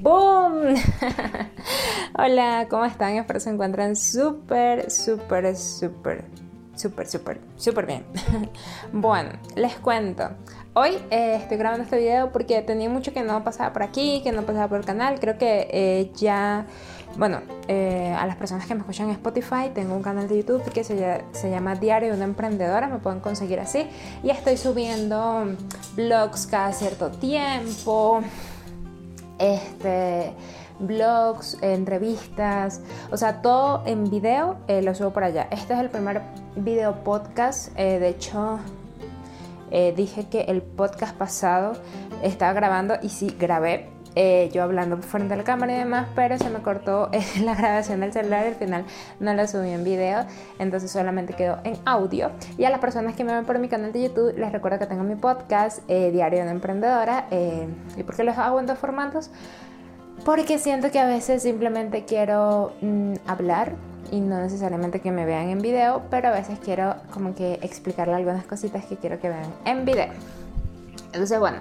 ¡Boom! 0.00 0.76
Hola, 2.16 2.66
¿cómo 2.70 2.84
están? 2.84 3.16
Espero 3.16 3.40
se 3.40 3.50
encuentren 3.50 3.96
súper, 3.96 4.92
súper, 4.92 5.56
súper, 5.56 6.24
súper, 6.76 7.08
súper, 7.08 7.40
súper 7.56 7.86
bien. 7.86 8.04
bueno, 8.92 9.30
les 9.56 9.74
cuento. 9.74 10.30
Hoy 10.74 10.90
eh, 11.10 11.38
estoy 11.42 11.56
grabando 11.56 11.82
este 11.82 11.98
video 11.98 12.30
porque 12.30 12.62
tenía 12.62 12.88
mucho 12.88 13.12
que 13.12 13.22
no 13.22 13.42
pasaba 13.42 13.72
por 13.72 13.82
aquí, 13.82 14.20
que 14.22 14.30
no 14.30 14.42
pasaba 14.42 14.68
por 14.68 14.78
el 14.78 14.84
canal. 14.84 15.18
Creo 15.18 15.36
que 15.36 15.68
eh, 15.72 16.12
ya, 16.14 16.66
bueno, 17.16 17.40
eh, 17.66 18.14
a 18.16 18.24
las 18.26 18.36
personas 18.36 18.66
que 18.66 18.74
me 18.74 18.80
escuchan 18.80 19.08
en 19.08 19.14
Spotify, 19.14 19.70
tengo 19.74 19.96
un 19.96 20.02
canal 20.02 20.28
de 20.28 20.36
YouTube 20.36 20.62
que 20.70 20.84
se, 20.84 21.24
se 21.32 21.50
llama 21.50 21.74
Diario 21.74 22.10
de 22.10 22.14
una 22.14 22.24
Emprendedora, 22.24 22.86
me 22.86 22.98
pueden 22.98 23.18
conseguir 23.18 23.58
así. 23.58 23.88
Y 24.22 24.30
estoy 24.30 24.56
subiendo 24.56 25.56
vlogs 25.96 26.46
cada 26.46 26.72
cierto 26.72 27.10
tiempo. 27.10 28.22
Este 29.38 30.32
blogs, 30.80 31.58
entrevistas, 31.60 32.80
o 33.10 33.16
sea, 33.16 33.42
todo 33.42 33.82
en 33.86 34.08
video 34.08 34.56
lo 34.68 34.94
subo 34.94 35.10
por 35.10 35.24
allá. 35.24 35.48
Este 35.50 35.74
es 35.74 35.80
el 35.80 35.90
primer 35.90 36.22
video 36.56 37.02
podcast, 37.02 37.74
de 37.74 38.08
hecho 38.08 38.60
eh, 39.70 39.92
dije 39.94 40.28
que 40.28 40.42
el 40.42 40.62
podcast 40.62 41.14
pasado 41.16 41.72
estaba 42.22 42.52
grabando 42.52 42.94
y 43.02 43.10
sí, 43.10 43.34
grabé. 43.38 43.88
Eh, 44.20 44.50
yo 44.52 44.64
hablando 44.64 44.96
frente 44.98 45.34
a 45.34 45.36
la 45.36 45.44
cámara 45.44 45.72
y 45.72 45.78
demás, 45.78 46.08
pero 46.16 46.36
se 46.38 46.50
me 46.50 46.58
cortó 46.58 47.08
eh, 47.12 47.24
la 47.44 47.54
grabación 47.54 48.00
del 48.00 48.12
celular 48.12 48.46
y 48.46 48.48
al 48.48 48.54
final 48.56 48.84
no 49.20 49.32
la 49.32 49.46
subí 49.46 49.70
en 49.70 49.84
video, 49.84 50.26
entonces 50.58 50.90
solamente 50.90 51.34
quedó 51.34 51.58
en 51.62 51.78
audio. 51.84 52.32
Y 52.56 52.64
a 52.64 52.70
las 52.70 52.80
personas 52.80 53.14
que 53.14 53.22
me 53.22 53.32
ven 53.32 53.44
por 53.44 53.60
mi 53.60 53.68
canal 53.68 53.92
de 53.92 54.02
YouTube, 54.02 54.36
les 54.36 54.50
recuerdo 54.50 54.80
que 54.80 54.86
tengo 54.86 55.04
mi 55.04 55.14
podcast, 55.14 55.86
Diario 55.86 56.40
de 56.40 56.42
una 56.42 56.50
Emprendedora. 56.50 57.28
¿Y 57.96 58.02
por 58.02 58.16
qué 58.16 58.24
los 58.24 58.36
hago 58.38 58.58
en 58.58 58.66
dos 58.66 58.76
formatos? 58.76 59.30
Porque 60.24 60.58
siento 60.58 60.90
que 60.90 60.98
a 60.98 61.06
veces 61.06 61.44
simplemente 61.44 62.04
quiero 62.04 62.72
mm, 62.80 63.14
hablar 63.24 63.74
y 64.10 64.18
no 64.18 64.40
necesariamente 64.40 65.00
que 65.00 65.12
me 65.12 65.26
vean 65.26 65.48
en 65.48 65.62
video, 65.62 66.02
pero 66.10 66.26
a 66.26 66.32
veces 66.32 66.58
quiero 66.58 66.96
como 67.12 67.36
que 67.36 67.60
explicarle 67.62 68.14
algunas 68.14 68.44
cositas 68.46 68.84
que 68.84 68.96
quiero 68.96 69.20
que 69.20 69.28
vean 69.28 69.54
en 69.64 69.84
video. 69.84 70.08
Entonces, 71.12 71.38
bueno, 71.38 71.58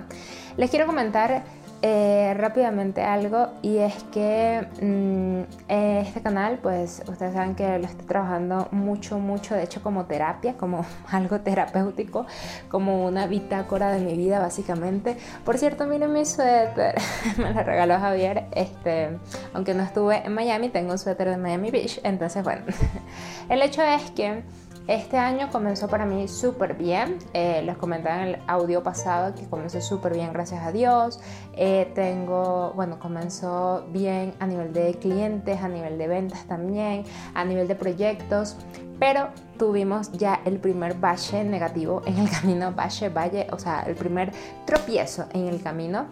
les 0.58 0.72
quiero 0.72 0.88
comentar 0.88 1.44
eh, 1.84 2.34
rápidamente 2.36 3.04
algo 3.04 3.50
y 3.62 3.78
es 3.78 4.04
que 4.06 4.68
mm, 4.82 5.72
este 5.72 6.22
canal 6.22 6.58
pues 6.62 7.04
ustedes 7.08 7.34
saben 7.34 7.54
que 7.54 7.78
lo 7.78 7.86
estoy 7.86 8.08
trabajando 8.08 8.68
mucho 8.72 9.20
mucho 9.20 9.54
de 9.54 9.64
hecho 9.64 9.84
como 9.84 10.06
terapia 10.06 10.54
como 10.58 10.86
algo 11.12 11.40
terapéutico 11.42 12.26
como 12.70 13.06
una 13.06 13.28
bitácora 13.28 13.92
de 13.92 14.00
mi 14.00 14.16
vida 14.16 14.40
básicamente. 14.40 15.18
Por 15.46 15.58
cierto 15.58 15.86
miren 15.86 16.14
mi 16.14 16.26
suéter. 16.26 16.96
Me 17.38 17.54
lo 17.54 17.64
regaló 17.64 18.00
Javier 18.00 18.46
este 18.56 19.18
aunque 19.54 19.76
no 19.76 19.84
estuve 19.84 20.26
en 20.26 20.34
Miami 20.34 20.70
tengo 20.70 20.94
un 20.94 20.98
suéter 20.98 21.30
de 21.30 21.38
Miami 21.38 21.70
Beach 21.70 22.00
entonces 22.04 22.44
bueno. 22.44 22.64
El 23.50 23.62
hecho 23.62 23.84
es 23.84 24.10
que 24.12 24.44
este 24.88 25.18
año 25.18 25.50
comenzó 25.52 25.88
para 25.88 26.06
mí 26.06 26.28
súper 26.28 26.76
bien. 26.76 27.20
Eh, 27.34 27.62
les 27.66 27.78
comentaba 27.78 28.24
en 28.24 28.28
el 28.30 28.40
audio 28.48 28.84
pasado 28.84 29.36
que 29.36 29.46
comenzó 29.48 29.82
súper 29.82 30.14
bien, 30.14 30.32
gracias 30.32 30.66
a 30.66 30.72
Dios. 30.72 31.20
Eh, 31.54 31.92
tengo, 31.94 32.72
bueno, 32.74 32.98
comenzó 32.98 33.86
bien 33.92 34.34
a 34.40 34.48
nivel 34.48 34.72
de 34.72 34.94
clientes, 34.94 35.62
a 35.62 35.68
nivel 35.68 35.98
de 35.98 36.08
ventas 36.08 36.46
también, 36.46 37.04
a 37.34 37.44
nivel 37.44 37.68
de 37.68 37.76
proyectos. 37.76 38.56
Pero 38.98 39.28
tuvimos 39.60 40.12
ya 40.14 40.42
el 40.46 40.58
primer 40.58 40.96
valle 40.96 41.44
negativo 41.44 42.02
en 42.06 42.18
el 42.18 42.30
camino, 42.30 42.72
valle, 42.72 43.10
valle, 43.10 43.48
o 43.52 43.60
sea, 43.60 43.82
el 43.82 43.96
primer 43.96 44.32
tropiezo 44.66 45.26
en 45.34 45.48
el 45.48 45.62
camino. 45.62 46.06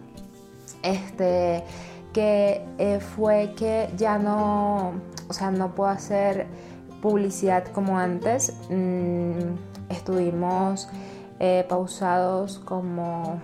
Este, 0.83 1.63
que 2.13 2.65
eh, 2.77 2.99
fue 2.99 3.53
que 3.57 3.89
ya 3.97 4.17
no, 4.17 4.93
o 5.27 5.33
sea, 5.33 5.51
no 5.51 5.73
puedo 5.75 5.89
hacer 5.89 6.47
publicidad 7.05 7.67
como 7.67 7.99
antes. 7.99 8.51
Mm, 8.67 9.53
estuvimos 9.89 10.89
eh, 11.39 11.63
pausados 11.69 12.57
como 12.57 13.39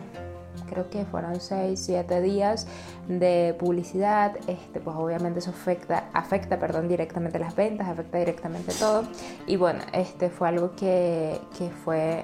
creo 0.67 0.89
que 0.89 1.05
fueron 1.05 1.39
6, 1.39 1.79
7 1.79 2.21
días 2.21 2.65
de 3.07 3.55
publicidad, 3.59 4.35
este, 4.47 4.79
pues 4.79 4.95
obviamente 4.95 5.39
eso 5.39 5.51
afecta, 5.51 6.05
afecta 6.13 6.57
perdón, 6.57 6.87
directamente 6.87 7.37
las 7.37 7.55
ventas, 7.55 7.87
afecta 7.87 8.17
directamente 8.17 8.73
todo. 8.79 9.03
Y 9.45 9.57
bueno, 9.57 9.81
este 9.93 10.31
fue 10.31 10.47
algo 10.47 10.71
que, 10.75 11.39
que 11.55 11.69
fue 11.69 12.23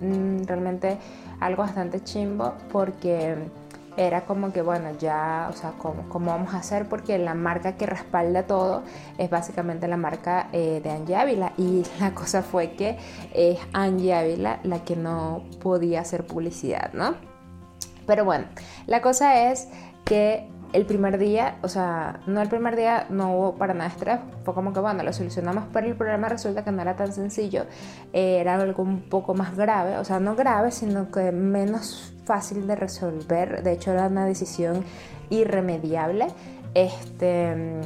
mm, 0.00 0.44
realmente 0.44 0.98
algo 1.40 1.64
bastante 1.64 2.00
chimbo 2.04 2.52
porque 2.70 3.34
era 3.96 4.24
como 4.24 4.52
que, 4.52 4.62
bueno, 4.62 4.90
ya, 4.98 5.48
o 5.50 5.52
sea, 5.52 5.72
¿cómo, 5.78 6.08
¿cómo, 6.08 6.30
vamos 6.30 6.54
a 6.54 6.58
hacer? 6.58 6.88
Porque 6.88 7.18
la 7.18 7.34
marca 7.34 7.76
que 7.76 7.86
respalda 7.86 8.46
todo 8.46 8.82
es 9.18 9.30
básicamente 9.30 9.88
la 9.88 9.96
marca 9.96 10.48
eh, 10.52 10.80
de 10.82 10.90
Angie 10.90 11.16
Ávila. 11.16 11.52
Y 11.56 11.84
la 12.00 12.12
cosa 12.14 12.42
fue 12.42 12.72
que 12.72 12.98
es 13.34 13.58
Angie 13.72 14.14
Ávila 14.14 14.60
la 14.62 14.84
que 14.84 14.96
no 14.96 15.44
podía 15.60 16.00
hacer 16.00 16.26
publicidad, 16.26 16.92
¿no? 16.92 17.14
Pero 18.06 18.24
bueno, 18.24 18.46
la 18.86 19.00
cosa 19.00 19.50
es 19.50 19.68
que 20.04 20.48
el 20.72 20.84
primer 20.84 21.18
día, 21.18 21.56
o 21.62 21.68
sea, 21.68 22.20
no 22.26 22.40
el 22.42 22.48
primer 22.48 22.76
día 22.76 23.06
no 23.08 23.36
hubo 23.36 23.54
para 23.56 23.72
nada 23.72 23.88
estrés, 23.88 24.20
fue 24.44 24.54
como 24.54 24.72
que 24.72 24.80
bueno, 24.80 25.02
lo 25.02 25.12
solucionamos, 25.12 25.64
pero 25.72 25.86
el 25.86 25.96
problema 25.96 26.28
resulta 26.28 26.64
que 26.64 26.70
no 26.70 26.82
era 26.82 26.96
tan 26.96 27.12
sencillo, 27.12 27.64
era 28.12 28.54
algo 28.54 28.82
un 28.82 29.08
poco 29.08 29.34
más 29.34 29.56
grave, 29.56 29.96
o 29.98 30.04
sea, 30.04 30.20
no 30.20 30.36
grave, 30.36 30.70
sino 30.70 31.10
que 31.10 31.32
menos 31.32 32.15
fácil 32.26 32.66
de 32.66 32.76
resolver, 32.76 33.62
de 33.62 33.72
hecho 33.72 33.92
era 33.92 34.08
una 34.08 34.26
decisión 34.26 34.84
irremediable, 35.30 36.26
este, 36.74 37.80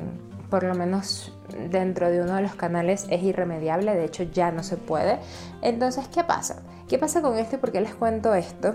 por 0.50 0.64
lo 0.64 0.74
menos 0.74 1.32
dentro 1.70 2.10
de 2.10 2.22
uno 2.22 2.34
de 2.34 2.42
los 2.42 2.56
canales 2.56 3.06
es 3.10 3.22
irremediable, 3.22 3.94
de 3.94 4.04
hecho 4.04 4.24
ya 4.24 4.50
no 4.50 4.64
se 4.64 4.76
puede. 4.76 5.18
Entonces, 5.62 6.08
¿qué 6.08 6.24
pasa? 6.24 6.62
¿Qué 6.88 6.98
pasa 6.98 7.22
con 7.22 7.38
esto 7.38 7.58
por 7.58 7.70
qué 7.70 7.80
les 7.80 7.94
cuento 7.94 8.34
esto? 8.34 8.74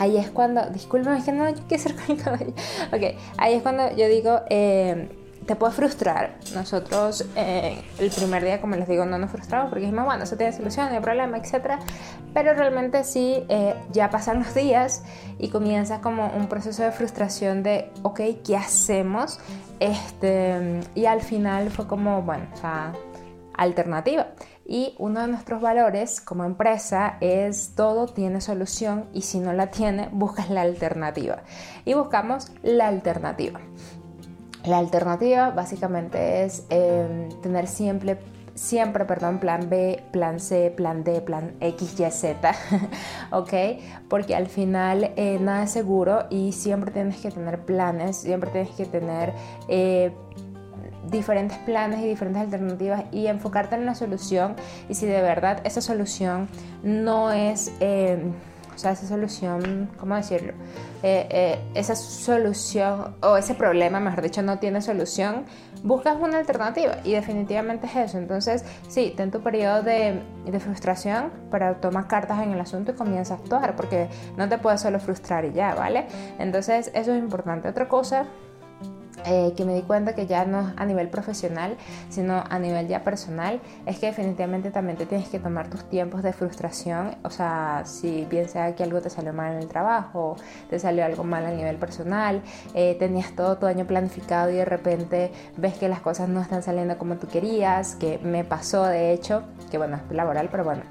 ahí 0.00 0.16
es 0.16 0.30
cuando, 0.30 0.62
disculpen, 0.70 1.12
es 1.12 1.24
que 1.24 1.32
no, 1.32 1.48
yo 1.48 1.62
quiero 1.68 1.82
ser 1.82 1.94
con 2.06 2.16
el 2.16 2.22
cabello. 2.22 2.54
Ok, 2.90 3.18
ahí 3.36 3.54
es 3.54 3.62
cuando 3.62 3.94
yo 3.94 4.08
digo, 4.08 4.40
eh, 4.48 5.08
te 5.46 5.56
puede 5.56 5.72
frustrar. 5.72 6.36
Nosotros 6.54 7.26
eh, 7.36 7.82
el 7.98 8.10
primer 8.10 8.44
día, 8.44 8.60
como 8.60 8.76
les 8.76 8.88
digo, 8.88 9.04
no 9.04 9.18
nos 9.18 9.30
frustramos 9.30 9.68
porque 9.68 9.86
dijimos, 9.86 10.04
bueno, 10.04 10.24
eso 10.24 10.36
tiene 10.36 10.52
solución, 10.52 10.88
no 10.88 10.96
hay 10.96 11.00
problema, 11.00 11.38
etc. 11.38 11.80
Pero 12.34 12.54
realmente 12.54 13.04
sí, 13.04 13.44
eh, 13.48 13.74
ya 13.90 14.10
pasan 14.10 14.40
los 14.40 14.54
días 14.54 15.02
y 15.38 15.48
comienza 15.48 16.00
como 16.00 16.28
un 16.28 16.48
proceso 16.48 16.82
de 16.82 16.92
frustración 16.92 17.62
de, 17.62 17.90
ok, 18.02 18.20
¿qué 18.44 18.56
hacemos? 18.56 19.40
Este, 19.80 20.80
y 20.94 21.06
al 21.06 21.20
final 21.20 21.70
fue 21.70 21.86
como, 21.86 22.22
bueno, 22.22 22.46
o 22.52 22.56
sea, 22.56 22.92
alternativa. 23.56 24.28
Y 24.64 24.94
uno 24.98 25.20
de 25.22 25.26
nuestros 25.26 25.60
valores 25.60 26.20
como 26.20 26.44
empresa 26.44 27.16
es 27.20 27.74
todo 27.74 28.06
tiene 28.06 28.40
solución 28.40 29.06
y 29.12 29.22
si 29.22 29.40
no 29.40 29.52
la 29.52 29.66
tiene, 29.72 30.08
buscas 30.12 30.48
la 30.48 30.60
alternativa. 30.62 31.42
Y 31.84 31.94
buscamos 31.94 32.52
la 32.62 32.86
alternativa. 32.86 33.58
La 34.64 34.78
alternativa 34.78 35.50
básicamente 35.50 36.44
es 36.44 36.64
em, 36.68 37.28
tener 37.40 37.66
siempre 37.66 38.18
siempre, 38.54 39.06
perdón, 39.06 39.38
plan 39.38 39.70
B, 39.70 40.02
plan 40.12 40.38
C, 40.38 40.70
plan 40.76 41.02
D, 41.02 41.22
plan 41.22 41.54
X, 41.60 41.98
Y, 41.98 42.10
Z, 42.10 42.54
¿ok? 43.30 43.52
Porque 44.08 44.34
al 44.34 44.48
final 44.48 45.12
eh, 45.16 45.38
nada 45.40 45.64
es 45.64 45.70
seguro 45.70 46.26
y 46.28 46.52
siempre 46.52 46.90
tienes 46.90 47.16
que 47.20 47.30
tener 47.30 47.64
planes, 47.64 48.18
siempre 48.18 48.50
tienes 48.50 48.70
que 48.72 48.84
tener 48.84 49.32
eh, 49.68 50.12
diferentes 51.10 51.56
planes 51.58 52.00
y 52.00 52.08
diferentes 52.08 52.42
alternativas 52.42 53.04
y 53.12 53.28
enfocarte 53.28 53.76
en 53.76 53.86
la 53.86 53.94
solución 53.94 54.56
y 54.88 54.94
si 54.94 55.06
de 55.06 55.22
verdad 55.22 55.60
esa 55.64 55.80
solución 55.80 56.48
no 56.82 57.32
es, 57.32 57.72
o 57.78 58.49
sea, 58.80 58.92
esa 58.92 59.06
solución, 59.06 59.90
¿cómo 59.98 60.16
decirlo? 60.16 60.52
Eh, 61.02 61.26
eh, 61.30 61.58
esa 61.74 61.94
solución 61.94 63.14
o 63.22 63.36
ese 63.36 63.54
problema, 63.54 64.00
mejor 64.00 64.22
dicho, 64.22 64.42
no 64.42 64.58
tiene 64.58 64.82
solución, 64.82 65.44
buscas 65.82 66.16
una 66.20 66.38
alternativa 66.38 66.96
y 67.04 67.12
definitivamente 67.12 67.86
es 67.86 67.96
eso. 67.96 68.18
Entonces, 68.18 68.64
sí, 68.88 69.14
ten 69.16 69.30
tu 69.30 69.40
periodo 69.40 69.82
de, 69.82 70.22
frustración, 70.60 71.30
pero 71.50 71.76
toma 71.76 72.08
cartas 72.08 72.42
en 72.42 72.52
el 72.52 72.60
asunto 72.60 72.92
y 72.92 72.94
comienza 72.94 73.34
a 73.34 73.36
actuar 73.36 73.76
porque 73.76 74.08
no 74.36 74.48
te 74.48 74.58
puedes 74.58 74.80
solo 74.80 74.98
frustrar 74.98 75.44
y 75.44 75.52
ya, 75.52 75.74
¿vale? 75.74 76.06
Entonces, 76.38 76.90
eso 76.94 77.12
es 77.12 77.18
importante. 77.18 77.68
Otra 77.68 77.88
cosa 77.88 78.26
eh, 79.26 79.52
que 79.56 79.64
me 79.64 79.74
di 79.74 79.82
cuenta 79.82 80.14
que 80.14 80.26
ya 80.26 80.44
no 80.44 80.72
a 80.76 80.84
nivel 80.84 81.08
profesional, 81.08 81.76
sino 82.08 82.42
a 82.48 82.58
nivel 82.58 82.88
ya 82.88 83.04
personal, 83.04 83.60
es 83.86 83.98
que 83.98 84.06
definitivamente 84.06 84.70
también 84.70 84.96
te 84.96 85.06
tienes 85.06 85.28
que 85.28 85.38
tomar 85.38 85.68
tus 85.68 85.84
tiempos 85.88 86.22
de 86.22 86.32
frustración, 86.32 87.16
o 87.22 87.30
sea, 87.30 87.82
si 87.84 88.24
bien 88.26 88.48
sea 88.48 88.74
que 88.74 88.82
algo 88.82 89.00
te 89.00 89.10
salió 89.10 89.32
mal 89.32 89.52
en 89.54 89.58
el 89.58 89.68
trabajo, 89.68 90.36
te 90.68 90.78
salió 90.78 91.04
algo 91.04 91.24
mal 91.24 91.44
a 91.46 91.50
nivel 91.50 91.76
personal, 91.76 92.42
eh, 92.74 92.96
tenías 92.98 93.34
todo 93.34 93.58
tu 93.58 93.66
año 93.66 93.86
planificado 93.86 94.50
y 94.50 94.54
de 94.54 94.64
repente 94.64 95.32
ves 95.56 95.74
que 95.74 95.88
las 95.88 96.00
cosas 96.00 96.28
no 96.28 96.40
están 96.40 96.62
saliendo 96.62 96.98
como 96.98 97.16
tú 97.16 97.26
querías, 97.26 97.96
que 97.96 98.18
me 98.18 98.44
pasó 98.44 98.84
de 98.84 99.12
hecho, 99.12 99.44
que 99.70 99.78
bueno, 99.78 99.96
es 100.08 100.14
laboral, 100.14 100.48
pero 100.50 100.64
bueno, 100.64 100.82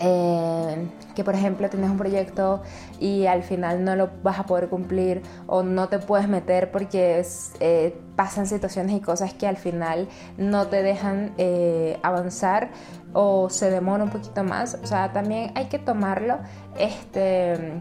eh, 0.00 0.88
que 1.14 1.22
por 1.22 1.34
ejemplo 1.34 1.68
tienes 1.70 1.88
un 1.88 1.96
proyecto 1.96 2.62
y 2.98 3.26
al 3.26 3.44
final 3.44 3.84
no 3.84 3.94
lo 3.94 4.10
vas 4.22 4.40
a 4.40 4.44
poder 4.44 4.68
cumplir 4.68 5.22
o 5.46 5.62
no 5.62 5.88
te 5.88 6.00
puedes 6.00 6.28
meter 6.28 6.72
porque 6.72 7.24
eh, 7.60 7.96
pasan 8.16 8.46
situaciones 8.46 8.96
y 8.96 9.00
cosas 9.00 9.34
que 9.34 9.46
al 9.46 9.56
final 9.56 10.08
no 10.36 10.66
te 10.66 10.82
dejan 10.82 11.32
eh, 11.38 11.98
avanzar 12.02 12.70
o 13.12 13.48
se 13.50 13.70
demora 13.70 14.02
un 14.02 14.10
poquito 14.10 14.42
más. 14.42 14.78
O 14.82 14.86
sea, 14.86 15.12
también 15.12 15.52
hay 15.54 15.66
que 15.66 15.78
tomarlo 15.78 16.38
este 16.76 17.80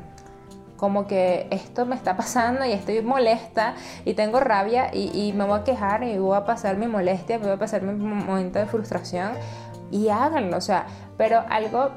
como 0.77 1.07
que 1.07 1.47
esto 1.49 1.85
me 1.85 1.95
está 1.95 2.17
pasando 2.17 2.65
y 2.65 2.73
estoy 2.73 3.01
molesta 3.01 3.75
y 4.03 4.15
tengo 4.15 4.41
rabia 4.41 4.93
y, 4.93 5.11
y, 5.17 5.31
me 5.31 5.45
voy 5.45 5.61
a 5.61 5.63
quejar 5.63 6.03
y 6.03 6.17
voy 6.17 6.35
a 6.35 6.43
pasar 6.43 6.75
mi 6.75 6.87
molestia, 6.87 7.37
voy 7.37 7.51
a 7.51 7.57
pasar 7.57 7.83
mi 7.83 7.93
momento 7.93 8.59
de 8.59 8.65
frustración 8.65 9.29
y 9.93 10.09
háganlo, 10.09 10.57
o 10.57 10.61
sea, 10.61 10.87
pero 11.17 11.43
algo, 11.49 11.91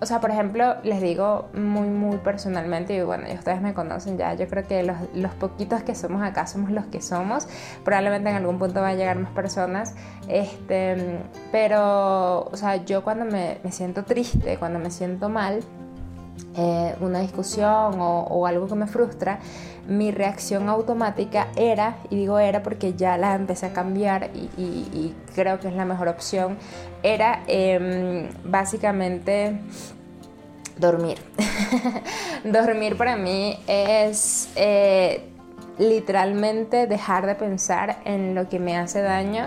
o 0.00 0.06
sea, 0.06 0.20
por 0.20 0.30
ejemplo, 0.30 0.76
les 0.84 1.02
digo 1.02 1.48
muy, 1.52 1.88
muy 1.88 2.18
personalmente, 2.18 2.94
y 2.94 3.02
bueno, 3.02 3.26
ustedes 3.34 3.60
me 3.60 3.74
conocen 3.74 4.16
ya, 4.16 4.34
yo 4.34 4.46
creo 4.46 4.62
que 4.62 4.84
los, 4.84 4.96
los, 5.14 5.32
poquitos 5.34 5.82
que 5.82 5.96
somos 5.96 6.22
acá 6.22 6.46
somos 6.46 6.70
los 6.70 6.86
que 6.86 7.02
somos, 7.02 7.48
probablemente 7.84 8.30
en 8.30 8.36
algún 8.36 8.60
punto 8.60 8.80
van 8.80 8.92
a 8.92 8.94
llegar 8.94 9.18
más 9.18 9.32
personas, 9.32 9.96
este, 10.28 11.18
pero, 11.50 12.44
o 12.44 12.56
sea, 12.56 12.76
yo 12.76 13.02
cuando 13.02 13.24
me, 13.24 13.58
me 13.64 13.72
siento 13.72 14.04
triste, 14.04 14.56
cuando 14.56 14.78
me 14.78 14.92
siento 14.92 15.28
mal, 15.28 15.60
eh, 16.56 16.94
una 17.00 17.20
discusión 17.20 17.96
o, 17.98 18.46
algo 18.46 18.68
que 18.68 18.74
me 18.74 18.86
frustra, 18.86 19.40
mi 19.88 20.12
reacción 20.12 20.68
automática 20.68 21.48
era, 21.56 21.96
y 22.10 22.16
digo 22.16 22.38
era 22.38 22.62
porque 22.62 22.94
ya 22.94 23.18
la 23.18 23.34
empecé 23.34 23.66
a 23.66 23.72
cambiar 23.72 24.30
y, 24.34 25.14
creo 25.34 25.58
que 25.58 25.68
es 25.68 25.74
la 25.74 25.84
mejor 25.84 26.08
opción, 26.08 26.56
era 27.02 27.42
em, 27.48 28.28
básicamente 28.44 29.58
dormir. 30.78 31.18
dormir 32.44 32.96
para 32.96 33.16
mí 33.16 33.58
es 33.66 34.48
eh, 34.54 35.28
literalmente 35.78 36.86
dejar 36.86 37.26
de 37.26 37.34
pensar 37.34 37.98
en 38.04 38.34
lo 38.34 38.48
que 38.48 38.60
me 38.60 38.76
hace 38.76 39.02
daño 39.02 39.46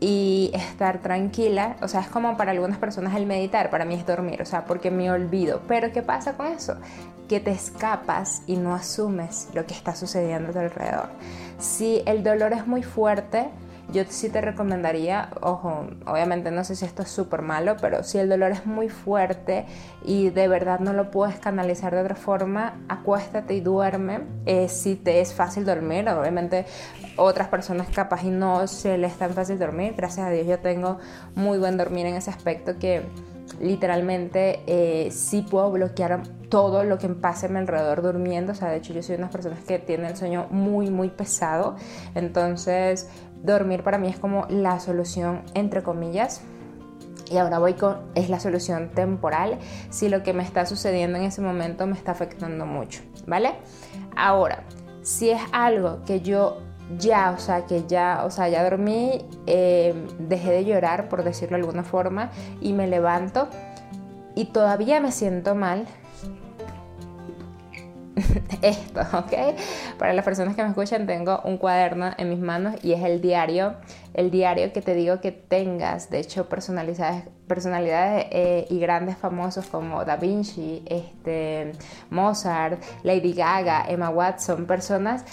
y 0.00 0.50
estar 0.54 1.00
tranquila, 1.00 1.76
o 1.82 1.88
sea, 1.88 2.00
es 2.00 2.08
como 2.08 2.36
para 2.36 2.52
algunas 2.52 2.78
personas 2.78 3.14
el 3.14 3.26
meditar, 3.26 3.68
para 3.70 3.84
mí 3.84 3.94
es 3.94 4.06
dormir, 4.06 4.40
o 4.40 4.46
sea, 4.46 4.64
porque 4.64 4.90
me 4.90 5.10
olvido. 5.10 5.60
Pero 5.68 5.92
¿qué 5.92 6.02
pasa 6.02 6.36
con 6.36 6.46
eso? 6.46 6.76
Que 7.28 7.38
te 7.38 7.50
escapas 7.50 8.42
y 8.46 8.56
no 8.56 8.74
asumes 8.74 9.48
lo 9.52 9.66
que 9.66 9.74
está 9.74 9.94
sucediendo 9.94 10.48
a 10.48 10.52
tu 10.52 10.58
alrededor. 10.58 11.10
Si 11.58 12.02
el 12.06 12.22
dolor 12.22 12.54
es 12.54 12.66
muy 12.66 12.82
fuerte, 12.82 13.50
yo 13.92 14.04
sí 14.08 14.28
te 14.28 14.40
recomendaría, 14.40 15.30
ojo, 15.40 15.86
obviamente 16.06 16.50
no 16.50 16.64
sé 16.64 16.76
si 16.76 16.84
esto 16.84 17.02
es 17.02 17.10
súper 17.10 17.42
malo, 17.42 17.76
pero 17.80 18.02
si 18.02 18.18
el 18.18 18.28
dolor 18.28 18.52
es 18.52 18.66
muy 18.66 18.88
fuerte 18.88 19.66
y 20.04 20.30
de 20.30 20.48
verdad 20.48 20.80
no 20.80 20.92
lo 20.92 21.10
puedes 21.10 21.38
canalizar 21.38 21.94
de 21.94 22.00
otra 22.00 22.14
forma, 22.14 22.74
acuéstate 22.88 23.54
y 23.54 23.60
duerme. 23.60 24.20
Eh, 24.46 24.68
si 24.68 24.96
te 24.96 25.20
es 25.20 25.34
fácil 25.34 25.64
dormir, 25.64 26.08
obviamente 26.08 26.66
otras 27.16 27.48
personas 27.48 27.88
capaz 27.88 28.24
y 28.24 28.30
no 28.30 28.66
se 28.66 28.98
les 28.98 29.14
tan 29.14 29.32
fácil 29.32 29.58
dormir, 29.58 29.94
gracias 29.96 30.26
a 30.26 30.30
Dios 30.30 30.46
yo 30.46 30.58
tengo 30.58 30.98
muy 31.34 31.58
buen 31.58 31.76
dormir 31.76 32.06
en 32.06 32.16
ese 32.16 32.30
aspecto 32.30 32.78
que 32.78 33.02
literalmente 33.58 34.62
eh, 34.66 35.10
sí 35.10 35.42
puedo 35.42 35.70
bloquear 35.70 36.22
todo 36.48 36.82
lo 36.84 36.98
que 36.98 37.08
pase 37.08 37.46
a 37.46 37.48
mi 37.48 37.58
alrededor 37.58 38.02
durmiendo. 38.02 38.52
O 38.52 38.54
sea, 38.54 38.68
de 38.68 38.76
hecho 38.76 38.92
yo 38.92 39.02
soy 39.02 39.16
una 39.16 39.30
persona 39.30 39.56
que 39.66 39.78
tiene 39.78 40.08
el 40.08 40.16
sueño 40.16 40.46
muy, 40.50 40.90
muy 40.90 41.08
pesado. 41.08 41.76
Entonces, 42.14 43.08
dormir 43.42 43.82
para 43.82 43.98
mí 43.98 44.08
es 44.08 44.18
como 44.18 44.46
la 44.48 44.80
solución, 44.80 45.42
entre 45.54 45.82
comillas. 45.82 46.42
Y 47.30 47.36
ahora 47.36 47.58
voy 47.58 47.74
con, 47.74 47.98
es 48.14 48.28
la 48.28 48.40
solución 48.40 48.90
temporal 48.90 49.58
si 49.90 50.08
lo 50.08 50.22
que 50.24 50.32
me 50.32 50.42
está 50.42 50.66
sucediendo 50.66 51.16
en 51.16 51.24
ese 51.24 51.40
momento 51.40 51.86
me 51.86 51.94
está 51.94 52.10
afectando 52.10 52.66
mucho, 52.66 53.02
¿vale? 53.26 53.52
Ahora, 54.16 54.64
si 55.02 55.30
es 55.30 55.40
algo 55.52 56.02
que 56.04 56.20
yo 56.22 56.58
ya, 56.98 57.30
o 57.30 57.38
sea, 57.38 57.66
que 57.66 57.84
ya, 57.86 58.22
o 58.24 58.30
sea, 58.30 58.48
ya 58.48 58.64
dormí, 58.64 59.24
eh, 59.46 59.94
dejé 60.18 60.50
de 60.50 60.64
llorar, 60.64 61.08
por 61.08 61.22
decirlo 61.22 61.56
de 61.56 61.62
alguna 61.62 61.84
forma, 61.84 62.30
y 62.60 62.72
me 62.72 62.88
levanto 62.88 63.48
y 64.34 64.46
todavía 64.46 65.00
me 65.00 65.12
siento 65.12 65.54
mal. 65.54 65.86
Esto, 68.62 69.00
¿ok? 69.16 69.32
Para 69.98 70.12
las 70.12 70.24
personas 70.24 70.56
que 70.56 70.62
me 70.62 70.70
escuchan, 70.70 71.06
tengo 71.06 71.40
un 71.44 71.56
cuaderno 71.58 72.10
en 72.16 72.28
mis 72.28 72.40
manos 72.40 72.76
y 72.82 72.92
es 72.92 73.02
el 73.04 73.20
diario, 73.20 73.74
el 74.14 74.30
diario 74.30 74.72
que 74.72 74.82
te 74.82 74.94
digo 74.94 75.20
que 75.20 75.32
tengas, 75.32 76.10
de 76.10 76.20
hecho, 76.20 76.48
personalidades, 76.48 77.24
personalidades 77.46 78.26
eh, 78.30 78.66
y 78.70 78.78
grandes 78.80 79.16
famosos 79.16 79.66
como 79.66 80.04
Da 80.04 80.16
Vinci, 80.16 80.82
este, 80.86 81.72
Mozart, 82.10 82.82
Lady 83.02 83.32
Gaga, 83.32 83.84
Emma 83.88 84.10
Watson, 84.10 84.66
personas 84.66 85.24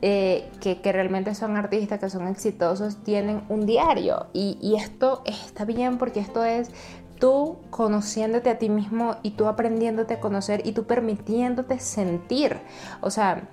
eh, 0.00 0.48
que, 0.60 0.78
realmente 0.92 1.34
son 1.34 1.56
artistas, 1.56 1.98
que 1.98 2.08
son 2.08 2.28
exitosos, 2.28 3.02
tienen 3.02 3.42
un 3.48 3.66
diario. 3.66 4.26
Y, 4.32 4.76
esto 4.76 5.22
está 5.24 5.64
bien 5.64 5.98
porque 5.98 6.20
esto 6.20 6.44
es 6.44 6.70
tú 7.18 7.58
conociéndote 7.70 8.50
a 8.50 8.58
ti 8.58 8.68
mismo 8.68 9.16
y 9.22 9.32
tú 9.32 9.46
aprendiéndote 9.46 10.14
a 10.14 10.20
conocer 10.20 10.66
y 10.66 10.72
tú 10.72 10.84
permitiéndote 10.84 11.78
sentir. 11.78 12.58
O 13.00 13.10
sea, 13.10 13.48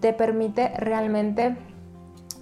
te 0.00 0.12
permite 0.12 0.68
realmente 0.76 1.56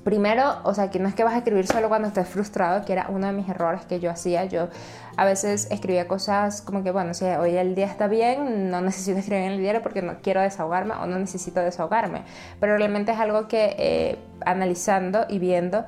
primero, 0.05 0.59
o 0.65 0.75
sea, 0.75 0.91
que 0.91 0.99
no 0.99 1.09
es 1.09 1.15
que 1.15 1.25
vas 1.25 1.35
a 1.35 1.39
escribir 1.39 1.67
solo 1.67 1.89
cuando 1.89 2.09
estés 2.09 2.29
frustrado, 2.29 2.85
que 2.85 2.93
era 2.93 3.07
uno 3.09 3.27
de 3.27 3.33
mis 3.33 3.49
errores 3.49 3.85
que 3.87 3.99
yo 3.99 4.11
hacía. 4.11 4.45
Yo 4.45 4.69
a 5.17 5.25
veces 5.25 5.67
escribía 5.71 6.07
cosas 6.07 6.61
como 6.61 6.85
que, 6.85 6.91
bueno, 6.91 7.15
si 7.15 7.25
hoy 7.25 7.57
el 7.57 7.75
día 7.75 7.87
está 7.87 8.07
bien, 8.07 8.71
no 8.71 8.83
necesito 8.83 9.19
escribir 9.19 9.45
en 9.45 9.53
el 9.53 9.59
diario 9.59 9.83
porque 9.83 10.03
no 10.03 10.19
quiero 10.23 10.43
desahogarme 10.43 10.95
o 10.95 11.07
no 11.07 11.19
necesito 11.19 11.61
desahogarme. 11.61 12.23
Pero 12.61 12.77
realmente 12.77 13.13
es 13.13 13.19
algo 13.19 13.49
que 13.49 13.75
eh, 13.79 14.19
analizando 14.45 15.25
y 15.29 15.39
viendo 15.39 15.85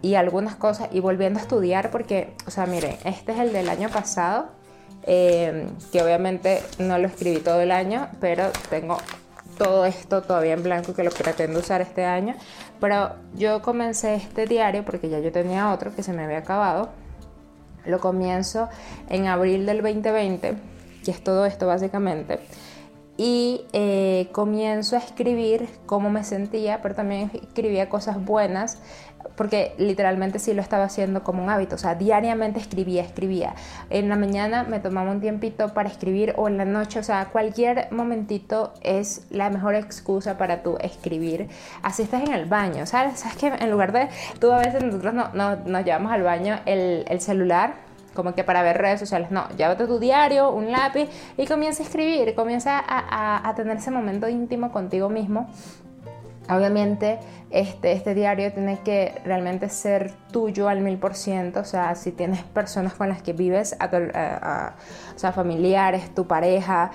y 0.00 0.14
algunas 0.14 0.54
cosas 0.54 0.88
y 0.92 1.00
volviendo 1.00 1.40
a 1.40 1.42
estudiar, 1.42 1.90
porque, 1.90 2.34
o 2.46 2.50
sea, 2.50 2.66
miren, 2.66 2.96
este 3.04 3.32
es 3.32 3.38
el 3.40 3.52
del 3.52 3.68
año 3.68 3.88
pasado. 3.88 4.54
Eh, 5.08 5.68
que 5.92 6.02
obviamente 6.02 6.60
no 6.80 6.98
lo 6.98 7.06
escribí 7.06 7.38
todo 7.38 7.60
el 7.60 7.70
año, 7.70 8.08
pero 8.18 8.50
tengo 8.70 8.98
todo 9.56 9.84
esto 9.84 10.22
todavía 10.22 10.54
en 10.54 10.62
blanco 10.62 10.94
que 10.94 11.02
lo 11.02 11.10
pretendo 11.10 11.60
usar 11.60 11.80
este 11.80 12.04
año. 12.04 12.34
Pero 12.80 13.14
yo 13.34 13.62
comencé 13.62 14.14
este 14.14 14.46
diario 14.46 14.84
porque 14.84 15.08
ya 15.08 15.18
yo 15.18 15.32
tenía 15.32 15.72
otro 15.72 15.94
que 15.94 16.02
se 16.02 16.12
me 16.12 16.24
había 16.24 16.38
acabado. 16.38 16.90
Lo 17.84 18.00
comienzo 18.00 18.68
en 19.08 19.26
abril 19.26 19.66
del 19.66 19.82
2020, 19.82 20.54
que 21.04 21.10
es 21.10 21.22
todo 21.22 21.46
esto 21.46 21.66
básicamente. 21.66 22.40
Y 23.16 23.64
eh, 23.72 24.28
comienzo 24.32 24.96
a 24.96 24.98
escribir 24.98 25.68
cómo 25.86 26.10
me 26.10 26.22
sentía, 26.22 26.82
pero 26.82 26.94
también 26.94 27.30
escribía 27.32 27.88
cosas 27.88 28.22
buenas 28.22 28.78
porque 29.36 29.74
literalmente 29.78 30.38
sí 30.38 30.54
lo 30.54 30.62
estaba 30.62 30.84
haciendo 30.84 31.22
como 31.22 31.42
un 31.42 31.50
hábito, 31.50 31.74
o 31.74 31.78
sea, 31.78 31.94
diariamente 31.94 32.60
escribía, 32.60 33.02
escribía. 33.02 33.54
En 33.90 34.08
la 34.08 34.16
mañana 34.16 34.64
me 34.64 34.80
tomaba 34.80 35.10
un 35.10 35.20
tiempito 35.20 35.74
para 35.74 35.88
escribir 35.88 36.34
o 36.36 36.48
en 36.48 36.56
la 36.56 36.64
noche, 36.64 36.98
o 36.98 37.02
sea, 37.02 37.26
cualquier 37.26 37.88
momentito 37.90 38.72
es 38.82 39.26
la 39.30 39.50
mejor 39.50 39.74
excusa 39.74 40.38
para 40.38 40.62
tú 40.62 40.76
escribir. 40.80 41.48
Así 41.82 42.02
estás 42.02 42.22
en 42.22 42.32
el 42.32 42.46
baño, 42.46 42.86
¿sabes? 42.86 43.20
¿Sabes 43.20 43.36
que 43.36 43.46
en 43.46 43.70
lugar 43.70 43.92
de, 43.92 44.08
tú 44.38 44.52
a 44.52 44.58
veces 44.58 44.82
nosotros 44.82 45.14
no, 45.14 45.30
nos 45.32 45.84
llevamos 45.84 46.12
al 46.12 46.22
baño 46.22 46.60
el, 46.66 47.04
el 47.08 47.20
celular 47.20 47.86
como 48.14 48.34
que 48.34 48.42
para 48.42 48.62
ver 48.62 48.78
redes 48.78 48.98
sociales. 48.98 49.30
No, 49.30 49.46
llévate 49.56 49.86
tu 49.86 50.00
diario, 50.00 50.50
un 50.50 50.72
lápiz 50.72 51.08
y 51.36 51.46
comienza 51.46 51.82
a 51.82 51.86
escribir, 51.86 52.34
comienza 52.34 52.78
a, 52.78 52.98
a, 52.98 53.48
a, 53.48 53.54
tener 53.54 53.76
ese 53.76 53.90
momento 53.92 54.26
íntimo 54.26 54.72
contigo 54.72 55.10
mismo 55.10 55.48
Obviamente 56.48 57.18
este, 57.50 57.92
este 57.92 58.14
diario 58.14 58.52
tiene 58.52 58.80
que 58.80 59.20
realmente 59.24 59.68
ser 59.68 60.12
tuyo 60.32 60.68
al 60.68 60.80
mil 60.80 60.98
por 60.98 61.14
ciento, 61.14 61.60
o 61.60 61.64
sea, 61.64 61.94
si 61.94 62.12
tienes 62.12 62.42
personas 62.42 62.94
con 62.94 63.08
las 63.08 63.22
que 63.22 63.32
vives, 63.32 63.76
a 63.78 64.74
o 65.14 65.18
sea, 65.18 65.32
familiares, 65.32 66.14
tu 66.14 66.26
pareja, 66.26 66.90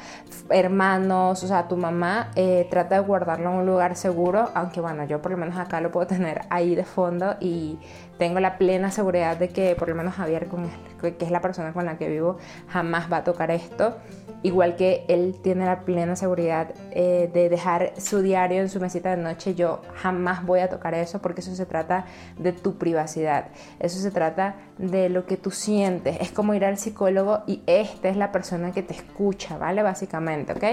hermanos, 0.49 1.43
o 1.43 1.47
sea, 1.47 1.67
tu 1.67 1.77
mamá, 1.77 2.31
eh, 2.35 2.67
trata 2.69 2.95
de 2.95 3.01
guardarlo 3.01 3.49
en 3.51 3.57
un 3.59 3.65
lugar 3.65 3.95
seguro, 3.95 4.49
aunque 4.53 4.81
bueno, 4.81 5.05
yo 5.05 5.21
por 5.21 5.31
lo 5.31 5.37
menos 5.37 5.57
acá 5.57 5.81
lo 5.81 5.91
puedo 5.91 6.07
tener 6.07 6.41
ahí 6.49 6.75
de 6.75 6.83
fondo 6.83 7.35
y 7.39 7.79
tengo 8.21 8.39
la 8.39 8.59
plena 8.59 8.91
seguridad 8.91 9.35
de 9.35 9.49
que 9.49 9.73
por 9.73 9.89
lo 9.89 9.95
menos 9.95 10.13
Javier, 10.13 10.47
con 10.47 10.69
que 11.01 11.25
es 11.25 11.31
la 11.31 11.41
persona 11.41 11.73
con 11.73 11.85
la 11.85 11.97
que 11.97 12.07
vivo, 12.07 12.37
jamás 12.67 13.11
va 13.11 13.17
a 13.17 13.23
tocar 13.23 13.49
esto. 13.49 13.95
Igual 14.43 14.75
que 14.75 15.05
él 15.07 15.39
tiene 15.41 15.65
la 15.65 15.79
plena 15.79 16.15
seguridad 16.15 16.71
eh, 16.91 17.31
de 17.33 17.49
dejar 17.49 17.93
su 17.99 18.21
diario 18.21 18.61
en 18.61 18.69
su 18.69 18.79
mesita 18.79 19.15
de 19.15 19.17
noche, 19.17 19.55
yo 19.55 19.81
jamás 19.95 20.45
voy 20.45 20.59
a 20.59 20.69
tocar 20.69 20.93
eso 20.93 21.19
porque 21.19 21.41
eso 21.41 21.55
se 21.55 21.65
trata 21.65 22.05
de 22.37 22.53
tu 22.53 22.77
privacidad, 22.77 23.47
eso 23.79 23.99
se 23.99 24.11
trata 24.11 24.53
de 24.77 25.09
lo 25.09 25.25
que 25.25 25.37
tú 25.37 25.49
sientes. 25.49 26.17
Es 26.21 26.31
como 26.31 26.53
ir 26.53 26.63
al 26.63 26.77
psicólogo 26.77 27.41
y 27.47 27.63
esta 27.65 28.09
es 28.09 28.17
la 28.17 28.31
persona 28.31 28.71
que 28.71 28.83
te 28.83 28.93
escucha, 28.93 29.57
¿vale? 29.57 29.81
Básicamente, 29.81 30.53
¿ok? 30.53 30.63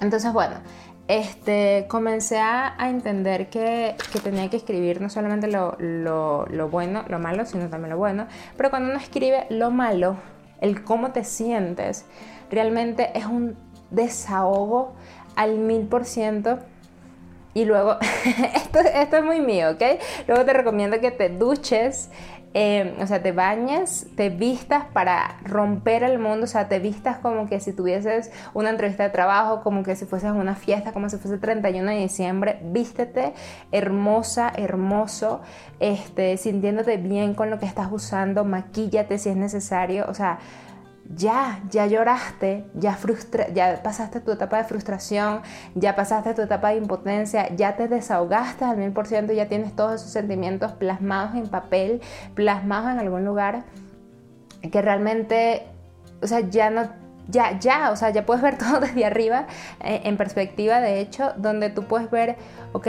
Entonces, 0.00 0.32
bueno, 0.32 0.56
este, 1.08 1.86
comencé 1.88 2.38
a, 2.38 2.74
entender 2.80 3.50
que, 3.50 3.96
tenía 4.22 4.48
que 4.48 4.56
escribir 4.56 5.00
no 5.00 5.08
solamente 5.10 5.48
lo, 5.48 5.76
bueno, 6.70 7.04
lo 7.08 7.18
malo, 7.18 7.44
sino 7.44 7.68
también 7.68 7.90
lo 7.90 7.98
bueno. 7.98 8.26
Pero 8.56 8.70
cuando 8.70 8.90
uno 8.90 8.98
escribe 8.98 9.46
lo 9.50 9.70
malo, 9.70 10.16
el 10.60 10.84
cómo 10.84 11.12
te 11.12 11.24
sientes, 11.24 12.06
realmente 12.50 13.10
es 13.18 13.26
un 13.26 13.56
desahogo 13.90 14.94
al 15.36 15.58
mil 15.58 15.86
por 15.86 16.04
ciento. 16.04 16.58
Y 17.54 17.66
luego, 17.66 17.98
esto, 18.54 18.78
esto 18.78 19.16
es 19.16 19.24
muy 19.24 19.40
mío, 19.40 19.72
¿ok? 19.72 19.82
Luego 20.26 20.44
te 20.44 20.52
recomiendo 20.52 21.00
que 21.00 21.10
te 21.10 21.28
duches 21.28 22.10
Em, 22.54 23.00
o 23.00 23.06
sea, 23.06 23.22
te 23.22 23.32
bañas, 23.32 24.06
te 24.14 24.28
vistas 24.28 24.84
para 24.92 25.38
romper 25.42 26.02
el 26.02 26.18
mundo, 26.18 26.44
o 26.44 26.46
sea, 26.46 26.68
te 26.68 26.80
vistas 26.80 27.18
como 27.18 27.48
que 27.48 27.60
si 27.60 27.72
tuvieses 27.72 28.30
una 28.52 28.68
entrevista 28.68 29.04
de 29.04 29.10
trabajo, 29.10 29.62
como 29.62 29.82
que 29.82 29.96
si 29.96 30.04
fueses 30.04 30.32
una 30.32 30.54
fiesta, 30.54 30.92
como 30.92 31.08
si 31.08 31.16
fuese 31.16 31.34
el 31.34 31.40
31 31.40 31.90
de 31.90 31.96
diciembre, 31.98 32.58
vístete 32.62 33.32
hermosa, 33.70 34.52
hermoso, 34.54 35.40
este, 35.80 36.36
sintiéndote 36.36 36.98
bien 36.98 37.32
con 37.32 37.48
lo 37.48 37.58
que 37.58 37.64
estás 37.64 37.88
usando, 37.90 38.44
maquíllate 38.44 39.16
si 39.16 39.30
es 39.30 39.36
necesario, 39.36 40.04
o 40.08 40.14
sea, 40.14 40.38
ya, 41.14 41.60
ya 41.70 41.86
lloraste, 41.86 42.64
ya, 42.74 42.94
frustra 42.94 43.48
ya 43.48 43.82
pasaste 43.82 44.20
tu 44.20 44.32
etapa 44.32 44.58
de 44.58 44.64
frustración, 44.64 45.42
ya 45.74 45.94
pasaste 45.94 46.34
tu 46.34 46.42
etapa 46.42 46.70
de 46.70 46.76
impotencia, 46.76 47.54
ya 47.54 47.76
te 47.76 47.88
desahogaste 47.88 48.64
al 48.64 48.76
mil 48.76 48.92
por 48.92 49.06
ciento, 49.06 49.32
ya 49.32 49.48
tienes 49.48 49.74
todos 49.74 50.00
esos 50.00 50.10
sentimientos 50.10 50.72
plasmados 50.72 51.34
en 51.34 51.48
papel, 51.48 52.00
plasmados 52.34 52.92
en 52.92 52.98
algún 52.98 53.24
lugar, 53.24 53.64
que 54.70 54.80
realmente, 54.80 55.66
o 56.22 56.26
sea, 56.26 56.40
ya 56.40 56.70
no, 56.70 56.88
ya, 57.28 57.58
ya, 57.58 57.90
o 57.90 57.96
sea, 57.96 58.10
ya 58.10 58.24
puedes 58.24 58.42
ver 58.42 58.58
todo 58.58 58.80
desde 58.80 59.04
arriba, 59.04 59.46
eh, 59.80 60.02
en 60.04 60.16
perspectiva, 60.16 60.80
de 60.80 61.00
hecho, 61.00 61.32
donde 61.36 61.70
tú 61.70 61.84
puedes 61.84 62.10
ver, 62.10 62.36
ok, 62.72 62.86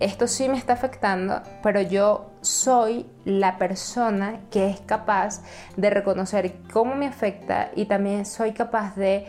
esto 0.00 0.26
sí 0.26 0.48
me 0.48 0.56
está 0.56 0.74
afectando, 0.74 1.42
pero 1.62 1.80
yo 1.80 2.30
soy 2.40 3.06
la 3.24 3.58
persona 3.58 4.40
que 4.50 4.68
es 4.70 4.80
capaz 4.80 5.42
de 5.76 5.90
reconocer 5.90 6.54
cómo 6.72 6.94
me 6.94 7.06
afecta 7.06 7.70
y 7.74 7.86
también 7.86 8.24
soy 8.24 8.52
capaz 8.52 8.94
de 8.96 9.26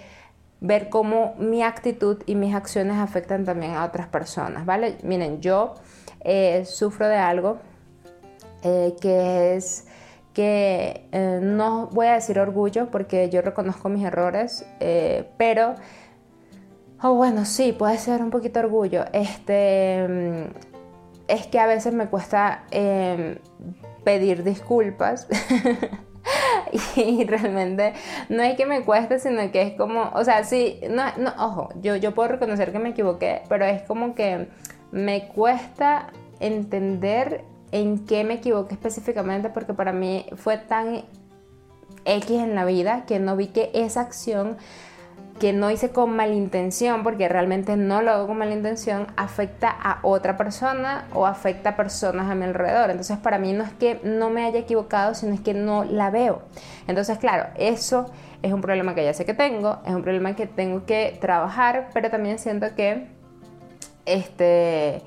ver 0.62 0.90
cómo 0.90 1.36
mi 1.38 1.64
actitud 1.64 2.22
y 2.26 2.36
mis 2.36 2.54
acciones 2.54 2.98
afectan 2.98 3.46
también 3.46 3.76
a 3.76 3.86
otras 3.86 4.08
personas, 4.08 4.66
¿vale? 4.66 4.98
Miren, 5.04 5.42
yo 5.42 5.76
eh, 6.22 6.66
sufro 6.66 7.08
de 7.08 7.16
algo 7.16 7.58
eh, 8.64 8.94
que 9.00 9.56
es 9.56 9.88
que 10.34 11.08
eh, 11.12 11.40
no 11.42 11.88
voy 11.88 12.08
a 12.08 12.14
decir 12.14 12.40
orgullo 12.40 12.92
porque 12.92 13.30
yo 13.30 13.42
reconozco 13.42 13.90
mis 13.90 14.06
errores, 14.06 14.66
pero 15.38 15.76
Oh, 17.02 17.14
bueno, 17.14 17.46
sí, 17.46 17.72
puede 17.72 17.98
ser 17.98 18.22
un 18.22 18.30
poquito 18.30 18.60
orgullo. 18.60 19.06
Este, 19.14 20.06
mm, 20.08 20.70
es 21.30 21.48
que 21.48 21.60
a 21.60 21.66
veces 21.66 21.94
me 21.94 22.08
cuesta 22.08 22.66
em, 22.72 23.38
pedir 24.04 24.44
disculpas. 24.44 25.28
y 26.98 27.24
realmente 27.24 27.94
no 28.28 28.44
es 28.44 28.56
que 28.56 28.66
me 28.66 28.84
cueste, 28.84 29.20
sino 29.20 29.50
que 29.52 29.62
es 29.62 29.74
como, 29.76 30.10
o 30.14 30.24
sea, 30.26 30.44
sí, 30.44 30.82
no, 30.90 31.04
no, 31.18 31.34
ojo, 31.40 31.70
yo, 31.82 31.96
yo 31.96 32.14
puedo 32.14 32.30
reconocer 32.30 32.72
que 32.74 32.80
me 32.80 32.90
equivoqué, 32.90 33.44
pero 33.48 33.66
es 33.66 33.84
como 33.84 34.14
que 34.14 34.50
me 34.92 35.30
cuesta 35.30 36.08
entender 36.42 37.46
en 37.72 38.06
qué 38.06 38.24
me 38.24 38.36
equivoqué 38.36 38.74
específicamente 38.74 39.50
porque 39.50 39.74
para 39.74 39.94
mí 39.94 40.26
fue 40.36 40.58
tan 40.58 41.06
X 42.06 42.32
en 42.32 42.56
la 42.56 42.66
vida 42.66 43.06
que 43.06 43.20
no 43.20 43.36
vi 43.36 43.48
que 43.48 43.72
esa 43.74 44.02
acción 44.02 44.58
que 45.40 45.54
no 45.54 45.72
hice 45.72 45.90
con 45.90 46.16
mala 46.16 46.34
intención, 46.34 47.04
porque 47.04 47.28
realmente 47.30 47.78
no 47.78 48.02
lo 48.02 48.12
hago 48.12 48.28
con 48.28 48.38
mala 48.38 48.54
intención, 48.54 49.08
afecta 49.16 49.70
a 49.70 50.00
otra 50.04 50.38
persona 50.38 51.08
o 51.14 51.26
afecta 51.26 51.72
a 51.72 51.76
personas 51.76 52.30
a 52.30 52.36
mi 52.36 52.44
alrededor. 52.46 52.90
Entonces 52.90 53.18
para 53.18 53.40
mí 53.40 53.54
no 53.54 53.64
es 53.64 53.72
que 53.72 54.00
no 54.04 54.30
me 54.30 54.46
haya 54.46 54.60
equivocado, 54.60 55.16
sino 55.16 55.34
es 55.34 55.42
que 55.42 55.54
no 55.54 55.84
la 55.86 56.10
veo. 56.10 56.42
Entonces 56.88 57.18
claro, 57.18 57.48
eso 57.56 58.12
es 58.42 58.54
un 58.54 58.62
problema 58.62 58.96
que 58.96 59.04
ya 59.04 59.14
sé 59.14 59.26
que 59.26 59.34
tengo, 59.34 59.80
es 59.86 59.94
un 59.94 60.04
problema 60.04 60.36
que 60.36 60.48
tengo 60.48 60.86
que 60.86 61.18
trabajar, 61.20 61.90
pero 61.94 62.10
también 62.10 62.40
siento 62.40 62.76
que 62.76 63.08
este 64.06 65.02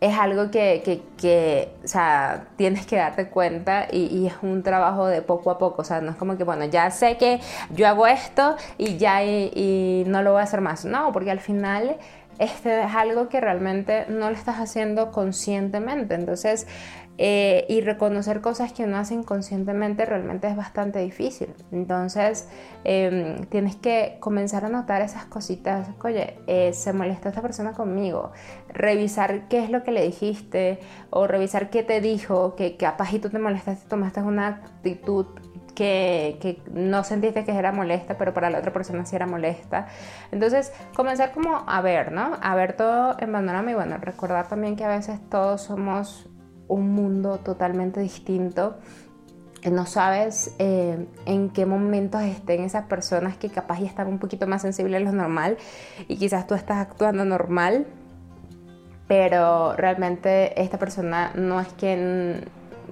es 0.00 0.16
algo 0.16 0.50
que, 0.50 1.72
o 1.84 1.88
sea, 1.88 2.46
tienes 2.56 2.86
que 2.86 2.96
darte 2.96 3.28
cuenta 3.28 3.88
y, 3.90 4.26
es 4.26 4.34
un 4.42 4.62
trabajo 4.62 5.06
de 5.06 5.22
poco 5.22 5.50
a 5.50 5.58
poco, 5.58 5.82
o 5.82 5.84
sea, 5.84 6.00
no 6.00 6.12
es 6.12 6.16
como 6.16 6.36
que, 6.36 6.44
bueno, 6.44 6.64
ya 6.66 6.90
sé 6.90 7.16
que 7.16 7.40
yo 7.70 7.88
hago 7.88 8.06
esto 8.06 8.56
y 8.76 8.96
ya 8.96 9.24
y, 9.24 10.04
no 10.06 10.22
lo 10.22 10.32
voy 10.32 10.40
a 10.40 10.44
hacer 10.44 10.60
más, 10.60 10.84
no, 10.84 11.12
porque 11.12 11.30
al 11.30 11.40
final 11.40 11.96
este 12.38 12.84
es 12.84 12.94
algo 12.94 13.28
que 13.28 13.40
realmente 13.40 14.06
no 14.08 14.30
lo 14.30 14.36
estás 14.36 14.56
haciendo 14.56 15.10
conscientemente, 15.10 16.14
entonces 16.14 16.68
eh, 17.20 17.66
y 17.68 17.80
reconocer 17.80 18.40
cosas 18.40 18.72
que 18.72 18.86
no 18.86 18.96
hacen 18.96 19.24
conscientemente 19.24 20.06
realmente 20.06 20.46
es 20.46 20.56
bastante 20.56 21.00
difícil. 21.00 21.48
Entonces 21.72 22.48
em, 22.84 23.44
tienes 23.46 23.74
que 23.74 24.18
comenzar 24.20 24.64
a 24.64 24.68
notar 24.68 25.02
esas 25.02 25.24
cositas. 25.24 25.88
Oye, 26.04 26.38
eh, 26.46 26.72
se 26.72 26.92
molesta 26.92 27.30
esta 27.30 27.42
persona 27.42 27.72
conmigo. 27.72 28.30
Revisar 28.68 29.48
qué 29.48 29.64
es 29.64 29.70
lo 29.70 29.82
que 29.82 29.90
le 29.90 30.04
dijiste 30.04 30.78
o 31.10 31.26
revisar 31.26 31.70
qué 31.70 31.82
te 31.82 32.00
dijo, 32.00 32.54
que 32.54 32.76
capaz 32.76 33.12
y 33.12 33.18
tú 33.18 33.30
te 33.30 33.40
molestaste, 33.40 33.88
tomaste 33.88 34.22
una 34.22 34.46
actitud 34.46 35.26
que, 35.74 36.38
que, 36.40 36.62
no 36.72 37.02
sentiste 37.02 37.44
que 37.44 37.52
era 37.52 37.72
molesta, 37.72 38.16
pero 38.16 38.32
para 38.32 38.48
la 38.50 38.58
otra 38.58 38.72
persona 38.72 39.04
sí 39.04 39.16
era 39.16 39.26
molesta. 39.26 39.88
Entonces, 40.30 40.72
comenzar 40.94 41.32
como 41.32 41.64
a 41.66 41.80
ver, 41.80 42.12
¿no? 42.12 42.36
A 42.40 42.54
ver 42.54 42.74
todo 42.74 43.16
en 43.18 43.32
panorama 43.32 43.70
y 43.70 43.74
bueno, 43.74 43.96
recordar 43.98 44.48
también 44.48 44.76
que 44.76 44.84
a 44.84 44.88
veces 44.88 45.20
todos 45.30 45.62
somos 45.62 46.28
un 46.68 46.92
mundo 46.94 47.38
totalmente 47.38 48.00
distinto. 48.00 48.76
No 49.70 49.86
sabes 49.86 50.54
eh, 50.58 51.06
en 51.26 51.50
qué 51.50 51.66
momentos 51.66 52.22
estén 52.22 52.62
esas 52.62 52.84
personas 52.84 53.36
que 53.36 53.48
capaz 53.48 53.80
ya 53.80 53.86
están 53.86 54.06
un 54.06 54.18
poquito 54.18 54.46
más 54.46 54.62
sensibles 54.62 55.02
a 55.02 55.04
lo 55.04 55.12
normal 55.12 55.56
y 56.06 56.16
quizás 56.16 56.46
tú 56.46 56.54
estás 56.54 56.78
actuando 56.78 57.24
normal, 57.24 57.86
pero 59.08 59.74
realmente 59.74 60.60
esta 60.62 60.78
persona 60.78 61.32
no 61.34 61.60
es 61.60 61.68
quien 61.72 62.44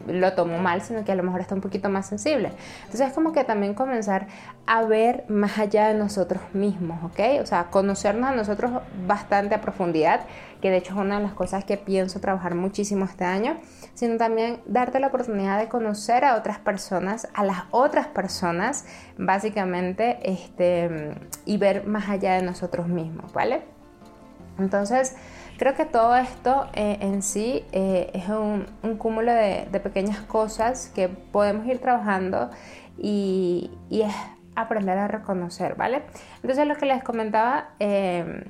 lo 0.07 0.33
tomó 0.35 0.59
mal, 0.59 0.83
sino 0.83 1.05
que 1.05 1.13
a 1.13 1.15
lo 1.15 1.23
mejor 1.23 1.41
está 1.41 1.55
un 1.55 1.61
poquito 1.61 1.89
más 1.89 2.07
sensible. 2.07 2.53
Entonces 2.85 3.09
es 3.09 3.13
como 3.13 3.33
que 3.33 3.45
también 3.45 3.75
comenzar 3.75 4.27
a 4.67 4.83
ver 4.83 5.25
más 5.29 5.59
allá 5.59 5.89
de 5.89 5.95
nosotros 5.95 6.43
mismos, 6.53 7.03
¿ok? 7.05 7.41
O 7.43 7.47
sea, 7.47 7.65
conocernos 7.71 8.31
a 8.31 8.35
nosotros 8.35 8.73
bastante 9.07 9.55
a 9.55 9.61
profundidad, 9.61 10.21
que 10.61 10.71
de 10.71 10.79
hecho 10.79 10.95
es 10.95 10.99
una 10.99 11.19
de 11.19 11.23
las 11.23 11.35
cosas 11.35 11.65
que 11.65 11.77
pienso 11.77 12.21
trabajar 12.21 12.55
muchísimo 12.55 13.05
este 13.05 13.25
año, 13.25 13.59
sino 13.95 14.17
también 14.17 14.61
darte 14.67 15.01
la 15.01 15.09
oportunidad 15.09 15.59
de 15.59 15.69
conocer 15.69 16.25
a 16.25 16.37
otras 16.37 16.59
personas, 16.59 17.29
a 17.35 17.45
las 17.45 17.65
otras 17.71 18.07
personas, 18.09 18.87
básicamente, 19.19 20.19
este, 20.23 21.15
y 21.45 21.59
ver 21.59 21.87
más 21.87 22.09
allá 22.09 22.35
de 22.35 22.43
nosotros 22.43 22.89
mismos, 22.89 23.33
¿vale? 23.33 23.63
Entonces, 24.59 25.17
Creo 25.59 25.75
que 25.75 25.87
todo 25.87 26.15
esto 26.17 26.67
eh, 26.75 26.99
en 27.01 27.23
sí 27.23 27.65
eh, 27.73 28.11
es 28.13 28.29
un, 28.29 28.67
cúmulo 28.99 29.33
de, 29.33 29.67
pequeñas 29.83 30.21
cosas 30.21 30.91
que 30.95 31.09
podemos 31.09 31.67
ir 31.67 31.79
trabajando 31.79 32.51
y, 32.99 33.71
es 33.91 34.13
aprender 34.55 34.99
a 34.99 35.09
reconocer, 35.09 35.75
¿vale? 35.75 36.03
Entonces 36.37 36.67
lo 36.67 36.77
que 36.77 36.87
les 36.87 37.03
comentaba 37.03 37.71
em, 37.79 38.45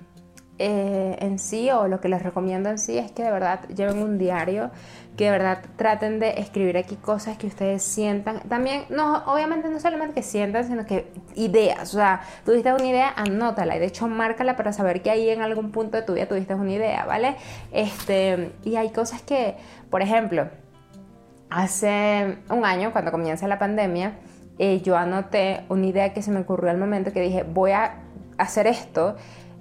eh, 0.58 1.16
en 1.20 1.38
sí 1.38 1.70
o 1.70 1.88
lo 1.88 2.00
que 2.00 2.08
les 2.08 2.22
recomiendo 2.22 2.70
en 2.70 2.78
sí 2.78 2.96
es 2.96 3.12
que 3.12 3.22
de 3.22 3.30
verdad 3.30 3.60
lleven 3.68 3.98
un 3.98 4.18
diario 4.18 4.70
que 5.16 5.24
de 5.24 5.30
verdad 5.30 5.62
traten 5.76 6.20
de 6.20 6.40
escribir 6.40 6.76
aquí 6.76 6.96
cosas 6.96 7.38
que 7.38 7.46
ustedes 7.46 7.82
sientan. 7.82 8.40
También, 8.48 8.84
no, 8.90 9.24
obviamente 9.26 9.68
no 9.68 9.80
solamente 9.80 10.14
que 10.14 10.22
sientan, 10.22 10.66
sino 10.66 10.84
que 10.84 11.10
ideas. 11.34 11.94
O 11.94 11.96
sea, 11.96 12.20
tuviste 12.44 12.72
una 12.72 12.86
idea, 12.86 13.12
anótala 13.16 13.76
y 13.76 13.78
de 13.78 13.86
hecho 13.86 14.08
márcala 14.08 14.56
para 14.56 14.72
saber 14.72 15.02
que 15.02 15.10
ahí 15.10 15.28
en 15.30 15.40
algún 15.40 15.72
punto 15.72 15.96
de 15.96 16.02
tu 16.02 16.14
vida 16.14 16.26
tuviste 16.26 16.54
una 16.54 16.72
idea, 16.72 17.06
¿vale? 17.06 17.36
Este, 17.72 18.52
y 18.64 18.76
hay 18.76 18.90
cosas 18.90 19.22
que, 19.22 19.56
por 19.90 20.02
ejemplo, 20.02 20.48
hace 21.48 22.38
un 22.50 22.64
año, 22.64 22.92
cuando 22.92 23.10
comienza 23.10 23.48
la 23.48 23.58
pandemia, 23.58 24.18
eh, 24.58 24.80
yo 24.82 24.96
anoté 24.96 25.64
una 25.68 25.86
idea 25.86 26.12
que 26.12 26.22
se 26.22 26.30
me 26.30 26.40
ocurrió 26.40 26.70
al 26.70 26.78
momento 26.78 27.12
que 27.12 27.20
dije, 27.20 27.42
voy 27.42 27.72
a 27.72 28.02
hacer 28.38 28.66
esto 28.66 29.16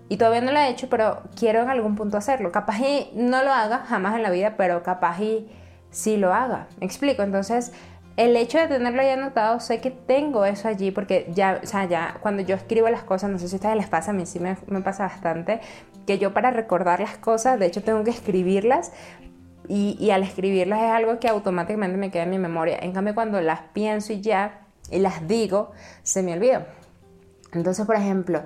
y 0.08 0.18
todavía 0.18 0.42
no 0.42 0.52
lo 0.52 0.60
he 0.60 0.70
hecho, 0.70 0.88
pero 0.90 1.24
quiero 1.36 1.62
en 1.62 1.70
algún 1.70 1.96
punto 1.96 2.18
hacerlo. 2.18 2.52
Capaz 2.52 2.80
y 2.80 3.12
no 3.16 3.44
lo 3.44 3.52
haga 3.52 3.80
jamás 3.80 4.16
en 4.16 4.24
la 4.24 4.30
vida, 4.30 4.56
pero 4.56 4.84
capaz 4.84 5.20
y 5.22 5.50
sí 5.90 6.18
lo 6.18 6.34
haga. 6.34 6.68
Me 6.80 6.86
explico. 6.86 7.24
Entonces, 7.24 7.72
el 8.18 8.36
hecho 8.38 8.60
de 8.60 8.68
tenerlo 8.68 9.02
ya 9.02 9.14
anotado, 9.14 9.60
sé 9.60 9.82
que 9.82 9.92
tengo 9.92 10.46
eso 10.46 10.68
allí, 10.68 10.92
porque 10.92 11.30
ya, 11.34 11.60
o 11.62 11.66
sea, 11.66 11.86
ya 11.86 12.18
cuando 12.22 12.44
yo 12.44 12.56
escribo 12.56 12.90
las 12.90 13.04
cosas, 13.04 13.30
no 13.30 13.40
sé 13.40 13.48
si 13.48 13.56
a 13.56 13.58
ustedes 13.58 13.76
les 13.76 13.88
pasa, 13.88 14.12
a 14.12 14.14
mí 14.14 14.26
sí 14.26 14.40
me, 14.40 14.56
pasa 14.82 15.04
bastante, 15.04 15.60
que 16.06 16.18
yo 16.18 16.34
para 16.34 16.52
recordar 16.52 17.00
las 17.00 17.18
cosas, 17.18 17.60
de 17.60 17.66
hecho 17.66 17.84
tengo 17.84 18.04
que 18.04 18.12
escribirlas, 18.12 18.94
y, 19.68 19.98
y, 20.00 20.12
al 20.12 20.22
escribirlas 20.22 20.80
es 20.80 20.92
algo 20.92 21.20
que 21.20 21.28
automáticamente 21.28 21.98
me 21.98 22.12
queda 22.12 22.24
en 22.24 22.30
mi 22.30 22.38
memoria. 22.38 22.78
En 22.80 22.92
cambio, 22.92 23.16
cuando 23.16 23.42
las 23.42 23.62
pienso 23.74 24.14
y 24.14 24.22
ya, 24.22 24.62
y 24.92 25.00
las 25.00 25.28
digo, 25.28 25.72
se 26.04 26.22
me 26.22 26.34
olvida. 26.34 26.68
Entonces, 27.52 27.84
por 27.88 27.96
ejemplo, 27.96 28.44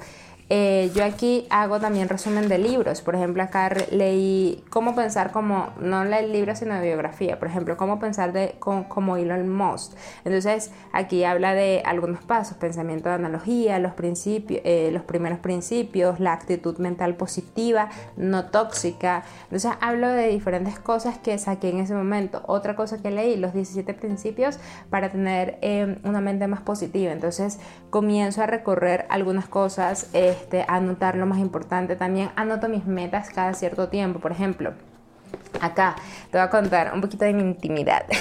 eh, 0.52 0.92
yo 0.96 1.06
aquí 1.06 1.46
hago 1.52 1.80
también 1.80 2.10
resumen 2.10 2.50
de 2.50 2.58
libros. 2.58 3.02
Por 3.02 3.14
ejemplo, 3.14 3.44
acá 3.44 3.72
leí 3.92 4.64
cómo 4.72 4.96
pensar 4.96 5.32
como, 5.32 5.70
no 5.80 6.02
el 6.02 6.32
libro, 6.32 6.56
sino 6.56 6.74
de 6.74 6.88
biografía. 6.88 7.38
Por 7.38 7.48
ejemplo, 7.48 7.78
cómo 7.78 8.00
pensar 8.00 8.34
de, 8.34 8.56
como 8.60 9.18
Elon 9.18 9.48
Musk. 9.48 9.94
Entonces, 10.26 10.72
aquí 10.92 11.24
habla 11.24 11.54
de 11.54 11.84
algunos 11.86 12.24
pasos, 12.24 12.58
pensamiento 12.58 13.10
de 13.10 13.16
analogía, 13.16 13.78
los 13.78 13.94
principios, 13.94 14.62
eh, 14.64 14.90
los 14.92 15.04
primeros 15.04 15.38
principios, 15.38 16.20
la 16.20 16.34
actitud 16.34 16.80
mental 16.80 17.16
positiva, 17.16 17.90
no 18.18 18.46
tóxica. 18.46 19.24
Entonces, 19.44 19.72
hablo 19.82 20.08
de 20.08 20.30
diferentes 20.30 20.80
cosas 20.80 21.20
que 21.20 21.38
saqué 21.38 21.70
en 21.70 21.80
ese 21.80 21.94
momento. 21.94 22.42
Otra 22.48 22.76
cosa 22.76 23.02
que 23.04 23.12
leí, 23.12 23.36
los 23.36 23.54
17 23.54 23.94
principios 23.94 24.58
para 24.90 25.10
tener 25.10 25.60
eh, 25.62 26.00
una 26.04 26.22
mente 26.22 26.48
más 26.48 26.62
positiva. 26.62 27.12
Entonces, 27.12 27.60
comienzo 27.92 28.42
a 28.42 28.48
recorrer 28.48 29.06
algunas 29.10 29.48
cosas. 29.48 30.10
Este, 30.40 30.66
anotar 30.68 31.16
lo 31.16 31.26
más 31.26 31.40
importante. 31.40 31.96
También 31.96 32.32
anoto 32.36 32.70
mis 32.70 32.86
metas 32.86 33.30
cada 33.30 33.54
cierto 33.54 33.90
tiempo. 33.90 34.20
Por 34.20 34.32
ejemplo, 34.32 34.74
acá 35.62 35.96
te 36.32 36.38
voy 36.38 36.48
a 36.48 36.50
contar 36.50 36.94
un 36.94 37.02
poquito 37.02 37.26
de 37.26 37.34
mi 37.34 37.44
intimidad. 37.44 38.06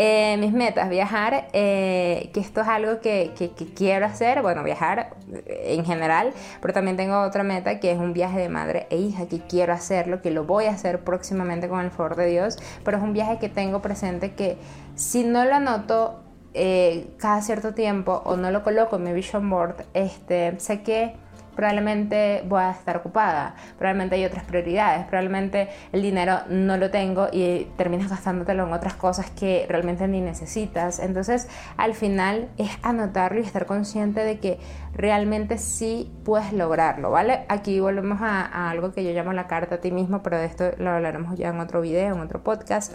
Eh, 0.00 0.36
mis 0.38 0.52
metas, 0.52 0.88
viajar, 0.88 1.48
eh, 1.52 2.30
que 2.32 2.38
esto 2.38 2.60
es 2.60 2.68
algo 2.68 3.00
que, 3.00 3.32
quiero 3.74 4.06
hacer, 4.06 4.42
bueno, 4.42 4.62
viajar 4.62 5.16
en 5.48 5.84
general, 5.84 6.32
pero 6.60 6.72
también 6.72 6.96
tengo 6.96 7.20
otra 7.20 7.42
meta 7.42 7.80
que 7.80 7.90
es 7.90 7.98
un 7.98 8.12
viaje 8.12 8.38
de 8.38 8.48
madre 8.48 8.86
e 8.90 8.96
hija, 8.96 9.26
que 9.26 9.40
quiero 9.40 9.72
hacerlo, 9.72 10.22
que 10.22 10.30
lo 10.30 10.44
voy 10.44 10.66
a 10.66 10.70
hacer 10.70 11.00
próximamente 11.00 11.68
con 11.68 11.80
el 11.80 11.90
favor 11.90 12.14
de 12.14 12.26
Dios, 12.26 12.58
pero 12.84 12.98
es 12.98 13.02
un 13.02 13.12
viaje 13.12 13.40
que 13.40 13.48
tengo 13.48 13.82
presente 13.82 14.34
que 14.34 14.56
si 14.94 15.24
no 15.24 15.44
lo 15.44 15.56
anoto 15.56 16.20
eh, 16.54 17.10
cada 17.18 17.42
cierto 17.42 17.74
tiempo 17.74 18.22
o 18.24 18.36
no 18.36 18.50
lo 18.50 18.62
coloco 18.62 18.96
en 18.96 19.04
mi 19.04 19.12
vision 19.12 19.48
board, 19.48 19.84
este, 19.94 20.58
sé 20.58 20.82
que 20.82 21.14
probablemente 21.58 22.44
voy 22.46 22.62
a 22.62 22.70
estar 22.70 22.96
ocupada, 22.98 23.56
probablemente 23.78 24.14
hay 24.14 24.24
otras 24.24 24.44
prioridades, 24.44 25.04
probablemente 25.06 25.68
el 25.90 26.02
dinero 26.02 26.38
no 26.48 26.76
lo 26.76 26.92
tengo 26.92 27.26
y 27.32 27.66
terminas 27.76 28.08
gastándotelo 28.10 28.64
en 28.64 28.72
otras 28.72 28.94
cosas 28.94 29.28
que 29.32 29.66
realmente 29.68 30.06
ni 30.06 30.20
necesitas. 30.20 31.00
Entonces, 31.00 31.48
al 31.76 31.94
final 31.94 32.48
es 32.58 32.70
anotarlo 32.82 33.40
y 33.40 33.42
estar 33.42 33.66
consciente 33.66 34.20
de 34.20 34.38
que 34.38 34.60
realmente 34.94 35.58
sí 35.58 36.12
puedes 36.24 36.52
lograrlo, 36.52 37.10
¿vale? 37.10 37.44
Aquí 37.48 37.80
volvemos 37.80 38.22
a, 38.22 38.46
a 38.46 38.70
algo 38.70 38.92
que 38.92 39.02
yo 39.02 39.10
llamo 39.10 39.32
la 39.32 39.48
carta 39.48 39.74
a 39.74 39.80
ti 39.80 39.90
mismo, 39.90 40.22
pero 40.22 40.38
de 40.38 40.46
esto 40.46 40.70
lo 40.78 40.90
hablaremos 40.90 41.36
ya 41.36 41.48
en 41.48 41.58
otro 41.58 41.80
video, 41.80 42.14
en 42.14 42.20
otro 42.20 42.44
podcast 42.44 42.92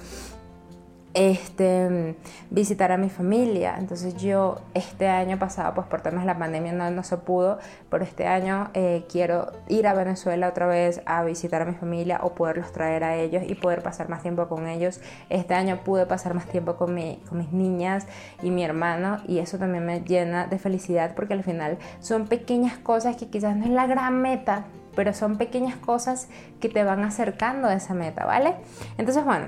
este, 1.14 2.16
visitar 2.50 2.92
a 2.92 2.98
mi 2.98 3.10
familia. 3.10 3.76
Entonces 3.78 4.16
yo 4.18 4.62
este 4.74 5.08
año 5.08 5.38
pasado, 5.38 5.74
pues 5.74 5.88
por 5.88 6.02
temas 6.02 6.22
de 6.22 6.28
la 6.28 6.38
pandemia 6.38 6.74
no, 6.74 7.04
se 7.04 7.18
pudo, 7.18 7.60
pero 7.90 8.04
este 8.04 8.28
año 8.28 8.70
eh, 8.74 9.06
quiero 9.12 9.52
ir 9.68 9.88
a 9.88 9.94
Venezuela 9.94 10.48
otra 10.48 10.68
vez 10.68 11.02
a 11.06 11.24
visitar 11.24 11.62
a 11.62 11.66
mi 11.66 11.74
familia 11.74 12.20
o 12.24 12.34
poderlos 12.34 12.72
traer 12.72 13.04
a 13.04 13.16
ellos 13.16 13.44
y 13.46 13.56
poder 13.56 13.84
pasar 13.84 14.10
más 14.10 14.22
tiempo 14.22 14.48
con 14.48 14.68
ellos. 14.68 15.00
Este 15.30 15.54
año 15.54 15.84
pude 15.84 16.06
pasar 16.06 16.34
más 16.34 16.46
tiempo 16.48 16.76
con, 16.76 16.94
mi, 16.94 17.22
con 17.30 17.38
mis 17.38 17.52
niñas 17.52 18.08
y 18.42 18.52
mi 18.52 18.64
hermano 18.64 19.18
y 19.28 19.40
eso 19.40 19.58
también 19.58 19.86
me 19.86 20.02
llena 20.02 20.48
de 20.48 20.60
felicidad 20.60 21.14
porque 21.16 21.34
al 21.34 21.44
final 21.44 21.78
son 22.00 22.28
pequeñas 22.28 22.78
cosas 22.78 23.16
que 23.16 23.28
quizás 23.28 23.56
no 23.56 23.66
es 23.66 23.72
la 23.72 23.88
gran 23.88 24.22
meta, 24.22 24.66
pero 24.96 25.14
son 25.14 25.38
pequeñas 25.38 25.76
cosas 25.76 26.30
que 26.60 26.70
te 26.70 26.84
van 26.84 27.04
acercando 27.04 27.68
a 27.68 27.74
esa 27.74 27.94
meta, 27.94 28.26
¿vale? 28.26 28.56
Entonces, 28.98 29.26
bueno, 29.26 29.48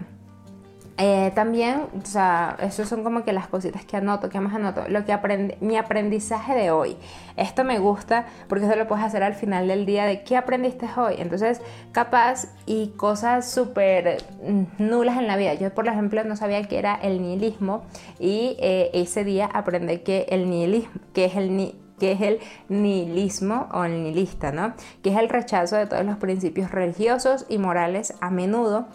eh, 0.98 1.32
también, 1.36 1.88
o 2.02 2.06
sea, 2.06 2.56
eso 2.62 2.86
son 2.86 3.04
como 3.04 3.26
que 3.26 3.34
las 3.34 3.48
cositas 3.48 3.84
que 3.84 3.98
anoto, 3.98 4.30
que 4.30 4.40
más 4.40 4.56
anoto. 4.56 4.88
Lo 4.88 5.04
que 5.04 5.12
aprendí, 5.12 5.56
mi 5.60 5.76
aprendizaje 5.78 6.56
de 6.56 6.72
hoy. 6.72 6.96
Esto 7.36 7.66
me 7.66 7.80
gusta 7.80 8.28
porque 8.48 8.66
eso 8.66 8.76
lo 8.78 8.88
puedes 8.88 9.04
hacer 9.04 9.22
al 9.22 9.34
final 9.34 9.68
del 9.68 9.86
día 9.86 10.06
de 10.06 10.24
qué 10.24 10.38
aprendiste 10.38 10.88
hoy. 10.96 11.16
Entonces, 11.18 11.62
capaz 11.92 12.48
y 12.66 12.94
cosas 12.96 13.50
súper 13.52 14.24
nulas 14.78 15.18
en 15.18 15.28
la 15.28 15.36
vida. 15.36 15.54
Yo, 15.56 15.74
por 15.74 15.86
ejemplo, 15.88 16.24
no 16.24 16.38
sabía 16.38 16.64
qué 16.64 16.80
era 16.80 16.96
el 16.96 17.22
nihilismo 17.22 17.84
y 18.18 18.56
eh, 18.60 18.90
ese 18.94 19.26
día 19.26 19.50
aprendí 19.52 19.98
que 19.98 20.28
el 20.30 20.50
nihilismo, 20.50 20.94
que 21.14 21.26
es 21.26 21.36
el 21.36 21.76
que 22.00 22.12
es 22.12 22.22
el 22.22 22.40
nihilismo 22.68 23.70
o 23.72 23.86
el 23.86 24.04
nihilista, 24.04 24.52
¿no? 24.52 24.74
Que 25.02 25.12
es 25.12 25.18
el 25.18 25.30
rechazo 25.30 25.78
de 25.78 25.88
todos 25.88 26.06
los 26.06 26.18
principios 26.18 26.72
religiosos 26.72 27.46
y 27.48 27.58
morales 27.58 28.14
a 28.20 28.30
menudo 28.30 28.88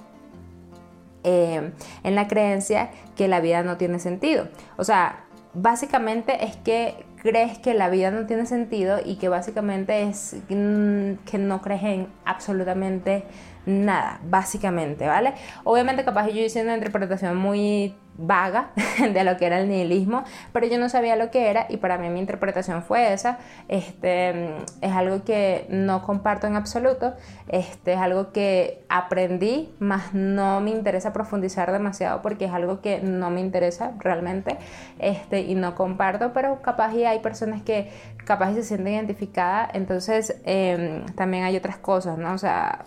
eh, 1.25 1.73
en 2.03 2.15
la 2.15 2.29
creencia 2.29 2.91
que 3.17 3.29
la 3.29 3.41
vida 3.41 3.63
no 3.63 3.77
tiene 3.77 3.99
sentido. 3.99 4.49
O 4.77 4.85
sea, 4.85 5.25
básicamente 5.55 6.45
es 6.45 6.57
que 6.57 7.05
crees 7.23 7.59
que 7.59 7.75
la 7.75 7.91
vida 7.91 8.11
no 8.11 8.27
tiene 8.27 8.47
sentido 8.47 8.99
y 9.05 9.17
que 9.17 9.29
básicamente 9.29 10.03
es 10.03 10.37
mm, 10.49 11.25
que 11.25 11.39
no 11.39 11.61
crees 11.61 11.83
en 11.83 12.09
absolutamente 12.25 13.25
nada, 13.67 14.21
básicamente, 14.25 15.07
¿vale? 15.07 15.35
Obviamente 15.65 16.05
capaz 16.05 16.29
yo 16.29 16.43
hice 16.43 16.63
una 16.63 16.75
interpretación 16.75 17.37
muy 17.37 17.95
vaga 18.21 18.71
de 18.99 19.25
lo 19.25 19.37
que 19.37 19.47
era 19.47 19.61
el 19.61 19.69
nihilismo, 19.69 20.25
pero 20.53 20.67
yo 20.67 20.79
no 20.79 20.89
sabía 20.89 21.17
lo 21.17 21.31
que 21.31 21.49
era 21.49 21.67
y 21.69 21.79
para 21.79 21.99
mí 21.99 22.09
mi 22.11 22.21
interpretación 22.21 22.83
fue 22.83 23.13
esa. 23.13 23.39
Este, 23.69 24.57
es 24.81 24.93
algo 24.93 25.25
que 25.25 25.67
no 25.71 26.03
comparto 26.03 26.47
en 26.47 26.57
absoluto, 26.57 27.15
este, 27.49 27.95
es 27.95 27.99
algo 27.99 28.33
que 28.33 28.85
aprendí, 28.89 29.75
más 29.79 30.15
no 30.15 30.61
me 30.61 30.71
interesa 30.71 31.13
profundizar 31.13 31.73
demasiado 31.73 32.23
porque 32.23 32.47
es 32.47 32.53
algo 32.53 32.81
que 32.81 33.01
no 33.01 33.31
me 33.31 33.41
interesa 33.41 33.93
realmente 33.99 34.59
este, 34.99 35.41
y 35.41 35.55
no 35.55 35.75
comparto, 35.75 36.33
pero 36.33 36.61
capaz 36.63 36.95
y 36.95 37.05
hay 37.05 37.21
personas 37.21 37.63
que 37.63 37.91
capaz 38.25 38.55
se 38.55 38.63
sienten 38.63 38.95
identificadas, 38.95 39.71
entonces 39.75 40.41
em, 40.45 41.07
también 41.15 41.45
hay 41.45 41.57
otras 41.57 41.79
cosas, 41.79 42.19
¿no? 42.19 42.33
O 42.35 42.39
sea, 42.39 42.85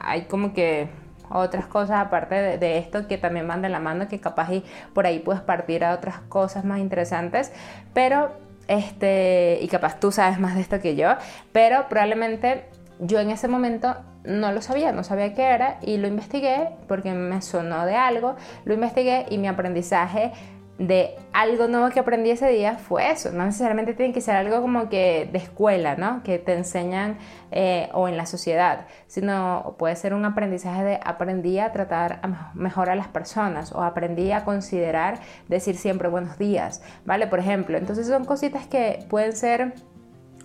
hay 0.00 0.22
como 0.22 0.52
que 0.52 0.88
otras 1.30 1.66
cosas 1.66 2.04
aparte 2.04 2.58
de, 2.58 2.78
esto 2.78 3.06
que 3.06 3.16
también 3.16 3.46
van 3.46 3.62
de 3.62 3.68
la 3.68 3.78
mano, 3.78 4.08
que 4.08 4.18
capaz 4.18 4.52
y 4.52 4.64
por 4.92 5.06
ahí 5.06 5.20
puedes 5.20 5.42
partir 5.42 5.84
a 5.84 5.94
otras 5.94 6.20
cosas 6.28 6.64
más 6.64 6.80
interesantes, 6.80 7.52
pero 7.94 8.32
este, 8.68 9.58
y 9.62 9.68
capaz 9.68 10.00
tú 10.00 10.12
sabes 10.12 10.38
más 10.38 10.54
de 10.54 10.60
esto 10.60 10.80
que 10.80 10.96
yo, 10.96 11.14
pero 11.52 11.88
probablemente 11.88 12.64
yo 12.98 13.20
en 13.20 13.30
ese 13.30 13.48
momento 13.48 13.96
no 14.24 14.52
lo 14.52 14.60
sabía, 14.60 14.92
no 14.92 15.04
sabía 15.04 15.34
qué 15.34 15.42
era 15.42 15.78
y 15.80 15.96
lo 15.96 16.06
investigué 16.06 16.70
porque 16.86 17.12
me 17.12 17.40
sonó 17.42 17.86
de 17.86 17.96
algo, 17.96 18.36
lo 18.64 18.74
investigué 18.74 19.26
y 19.30 19.38
mi 19.38 19.48
aprendizaje 19.48 20.32
de 20.80 21.14
algo 21.34 21.68
nuevo 21.68 21.90
que 21.90 22.00
aprendí 22.00 22.30
ese 22.30 22.48
día 22.48 22.78
fue 22.78 23.10
eso. 23.10 23.30
No 23.32 23.44
necesariamente 23.44 23.92
tiene 23.92 24.14
que 24.14 24.22
ser 24.22 24.34
algo 24.34 24.62
como 24.62 24.88
que 24.88 25.28
de 25.30 25.38
escuela, 25.38 25.94
¿no? 25.94 26.22
Que 26.22 26.38
te 26.38 26.54
enseñan 26.54 27.18
eh, 27.50 27.90
o 27.92 28.08
en 28.08 28.16
la 28.16 28.24
sociedad, 28.24 28.86
sino 29.06 29.76
puede 29.78 29.94
ser 29.96 30.14
un 30.14 30.24
aprendizaje 30.24 30.82
de 30.82 31.00
aprendí 31.04 31.58
a 31.58 31.70
tratar 31.70 32.22
mejor 32.54 32.88
a 32.88 32.94
las 32.94 33.08
personas 33.08 33.72
o 33.72 33.82
aprendí 33.82 34.32
a 34.32 34.44
considerar 34.44 35.20
decir 35.48 35.76
siempre 35.76 36.08
buenos 36.08 36.38
días, 36.38 36.82
¿vale? 37.04 37.26
Por 37.26 37.40
ejemplo, 37.40 37.76
entonces 37.76 38.06
son 38.06 38.24
cositas 38.24 38.66
que 38.66 39.04
pueden 39.10 39.36
ser 39.36 39.74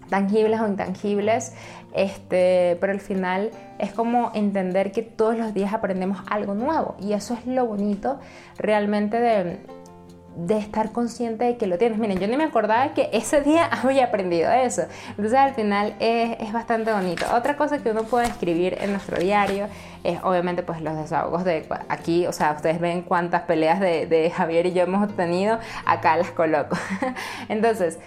tangibles 0.09 0.59
o 0.59 0.67
intangibles, 0.67 1.53
este, 1.93 2.77
pero 2.81 2.91
al 2.91 2.99
final 2.99 3.51
es 3.79 3.93
como 3.93 4.31
entender 4.35 4.91
que 4.91 5.01
todos 5.01 5.37
los 5.37 5.53
días 5.53 5.73
aprendemos 5.73 6.19
algo 6.29 6.55
nuevo 6.55 6.95
y 6.99 7.13
eso 7.13 7.35
es 7.35 7.47
lo 7.47 7.65
bonito 7.65 8.19
realmente 8.57 9.17
de 9.19 9.59
de 10.35 10.57
estar 10.57 10.91
consciente 10.91 11.45
de 11.45 11.57
que 11.57 11.67
lo 11.67 11.77
tienes. 11.77 11.97
Miren, 11.97 12.19
yo 12.19 12.27
ni 12.27 12.37
me 12.37 12.43
acordaba 12.43 12.93
que 12.93 13.09
ese 13.13 13.41
día 13.41 13.65
había 13.83 14.05
aprendido 14.05 14.51
eso. 14.51 14.83
Entonces 15.09 15.33
al 15.33 15.53
final 15.53 15.95
es, 15.99 16.37
es, 16.39 16.53
bastante 16.53 16.91
bonito. 16.91 17.25
Otra 17.33 17.57
cosa 17.57 17.79
que 17.79 17.91
uno 17.91 18.03
puede 18.03 18.27
escribir 18.27 18.77
en 18.79 18.91
nuestro 18.91 19.17
diario 19.17 19.67
es 20.03 20.19
obviamente 20.23 20.63
pues 20.63 20.81
los 20.81 20.95
desahogos 20.95 21.43
de 21.43 21.67
aquí, 21.89 22.27
o 22.27 22.31
sea, 22.31 22.53
ustedes 22.53 22.79
ven 22.79 23.01
cuántas 23.01 23.43
peleas 23.43 23.79
de, 23.79 24.31
Javier 24.35 24.67
y 24.67 24.73
yo 24.73 24.83
hemos 24.83 25.13
tenido, 25.15 25.59
acá 25.85 26.15
las 26.17 26.31
coloco. 26.31 26.77
Entonces, 27.49 27.99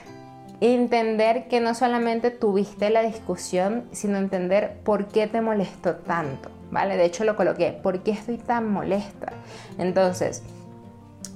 entender 0.61 1.49
que 1.49 1.61
no 1.61 1.75
solamente 1.75 2.31
tuviste 2.31 2.91
la 2.91 3.03
discusión, 3.03 3.85
sino 3.93 4.19
entender 4.19 4.79
por 4.85 5.07
qué 5.09 5.27
te 5.27 5.41
molestó 5.41 5.97
tanto, 5.97 6.51
¿vale? 6.71 6.97
De 6.97 7.05
hecho 7.05 7.25
lo 7.25 7.37
coloqué, 7.37 7.73
¿por 7.73 8.03
qué 8.03 8.12
estoy 8.12 8.38
tan 8.38 8.71
molesta? 8.71 9.33
Entonces, 9.79 10.43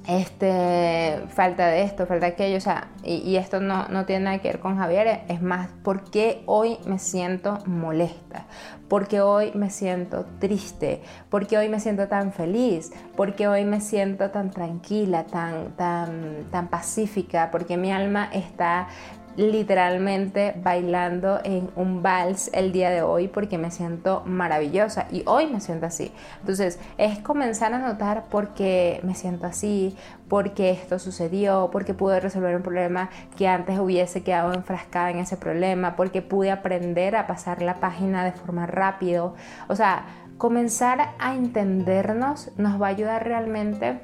este, 0.07 1.23
falta 1.29 1.67
de 1.67 1.83
esto, 1.83 2.05
falta 2.05 2.25
de 2.25 2.33
aquello, 2.33 2.57
o 2.57 2.61
sea, 2.61 2.89
y, 3.03 3.35
esto 3.35 3.59
no, 3.59 3.87
no, 3.87 4.05
tiene 4.05 4.25
nada 4.25 4.39
que 4.39 4.49
ver 4.49 4.59
con 4.59 4.77
Javier, 4.77 5.21
es 5.27 5.41
más, 5.41 5.69
¿por 5.83 6.09
qué 6.09 6.43
hoy 6.45 6.77
me 6.85 6.99
siento 6.99 7.59
molesta? 7.65 8.45
¿Por 8.89 9.07
qué 9.07 9.21
hoy 9.21 9.51
me 9.55 9.69
siento 9.69 10.25
triste? 10.39 11.01
¿Por 11.29 11.47
qué 11.47 11.57
hoy 11.57 11.69
me 11.69 11.79
siento 11.79 12.07
tan 12.07 12.31
feliz? 12.31 12.91
¿Por 13.15 13.33
qué 13.33 13.47
hoy 13.47 13.65
me 13.65 13.81
siento 13.81 14.29
tan 14.29 14.51
tranquila, 14.51 15.23
tan, 15.23 15.71
tan, 15.75 16.45
tan 16.51 16.67
pacífica? 16.67 17.49
Porque 17.49 17.77
mi 17.77 17.91
alma 17.91 18.29
está 18.31 18.89
literalmente 19.35 20.53
bailando 20.63 21.39
en 21.43 21.69
un 21.75 22.03
vals 22.03 22.49
el 22.53 22.71
día 22.71 22.89
de 22.89 23.01
hoy 23.01 23.27
porque 23.27 23.57
me 23.57 23.71
siento 23.71 24.23
maravillosa 24.25 25.07
y 25.11 25.23
hoy 25.25 25.47
me 25.47 25.59
siento 25.59 25.85
así. 25.85 26.11
Entonces 26.39 26.79
es 26.97 27.19
comenzar 27.19 27.73
a 27.73 27.79
notar 27.79 28.25
por 28.25 28.53
qué 28.53 28.99
me 29.03 29.15
siento 29.15 29.47
así, 29.47 29.95
por 30.27 30.53
qué 30.53 30.71
esto 30.71 30.99
sucedió, 30.99 31.69
porque 31.71 31.93
pude 31.93 32.19
resolver 32.19 32.55
un 32.55 32.63
problema 32.63 33.09
que 33.37 33.47
antes 33.47 33.79
hubiese 33.79 34.23
quedado 34.23 34.53
enfrascada 34.53 35.11
en 35.11 35.17
ese 35.17 35.37
problema, 35.37 35.95
porque 35.95 36.21
pude 36.21 36.51
aprender 36.51 37.15
a 37.15 37.27
pasar 37.27 37.61
la 37.61 37.75
página 37.75 38.23
de 38.25 38.31
forma 38.31 38.65
rápido. 38.65 39.35
O 39.67 39.75
sea, 39.75 40.05
comenzar 40.37 41.13
a 41.19 41.35
entendernos 41.35 42.51
nos 42.57 42.81
va 42.81 42.87
a 42.87 42.89
ayudar 42.89 43.23
realmente 43.25 43.99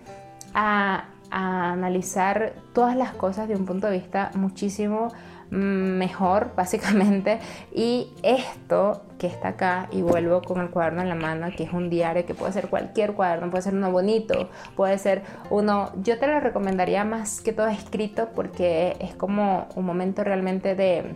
a 0.54 1.06
a 1.32 1.72
analizar 1.72 2.54
todas 2.74 2.96
las 2.96 3.14
cosas 3.14 3.48
de 3.48 3.56
un 3.56 3.66
punto 3.66 3.88
de 3.88 3.98
vista 3.98 4.32
muchísimo 4.36 5.10
mejor, 5.52 6.52
básicamente. 6.56 7.40
Y 7.74 8.14
esto 8.24 9.04
que 9.18 9.28
está 9.28 9.50
acá, 9.50 9.90
y 9.92 10.02
vuelvo 10.02 10.42
con 10.42 10.62
el 10.62 10.70
cuaderno 10.70 11.02
en 11.02 11.10
la 11.10 11.16
mano, 11.16 11.48
que 11.56 11.64
es 11.64 11.74
un 11.74 11.90
diario, 11.90 12.26
que 12.26 12.34
puede 12.34 12.54
ser 12.54 12.70
cualquier 12.70 13.14
cuaderno, 13.14 13.50
puede 13.50 13.64
ser 13.64 13.74
uno 13.74 13.92
bonito, 13.92 14.50
puede 14.76 14.98
ser 14.98 15.24
uno, 15.50 15.92
yo 16.02 16.18
te 16.20 16.28
lo 16.28 16.40
recomendaría 16.40 17.04
más 17.04 17.42
que 17.42 17.52
todo 17.52 17.68
escrito 17.68 18.30
porque 18.34 18.96
es 19.00 19.16
como 19.16 19.68
un 19.76 19.86
momento 19.86 20.24
realmente 20.24 20.76
de 20.76 21.16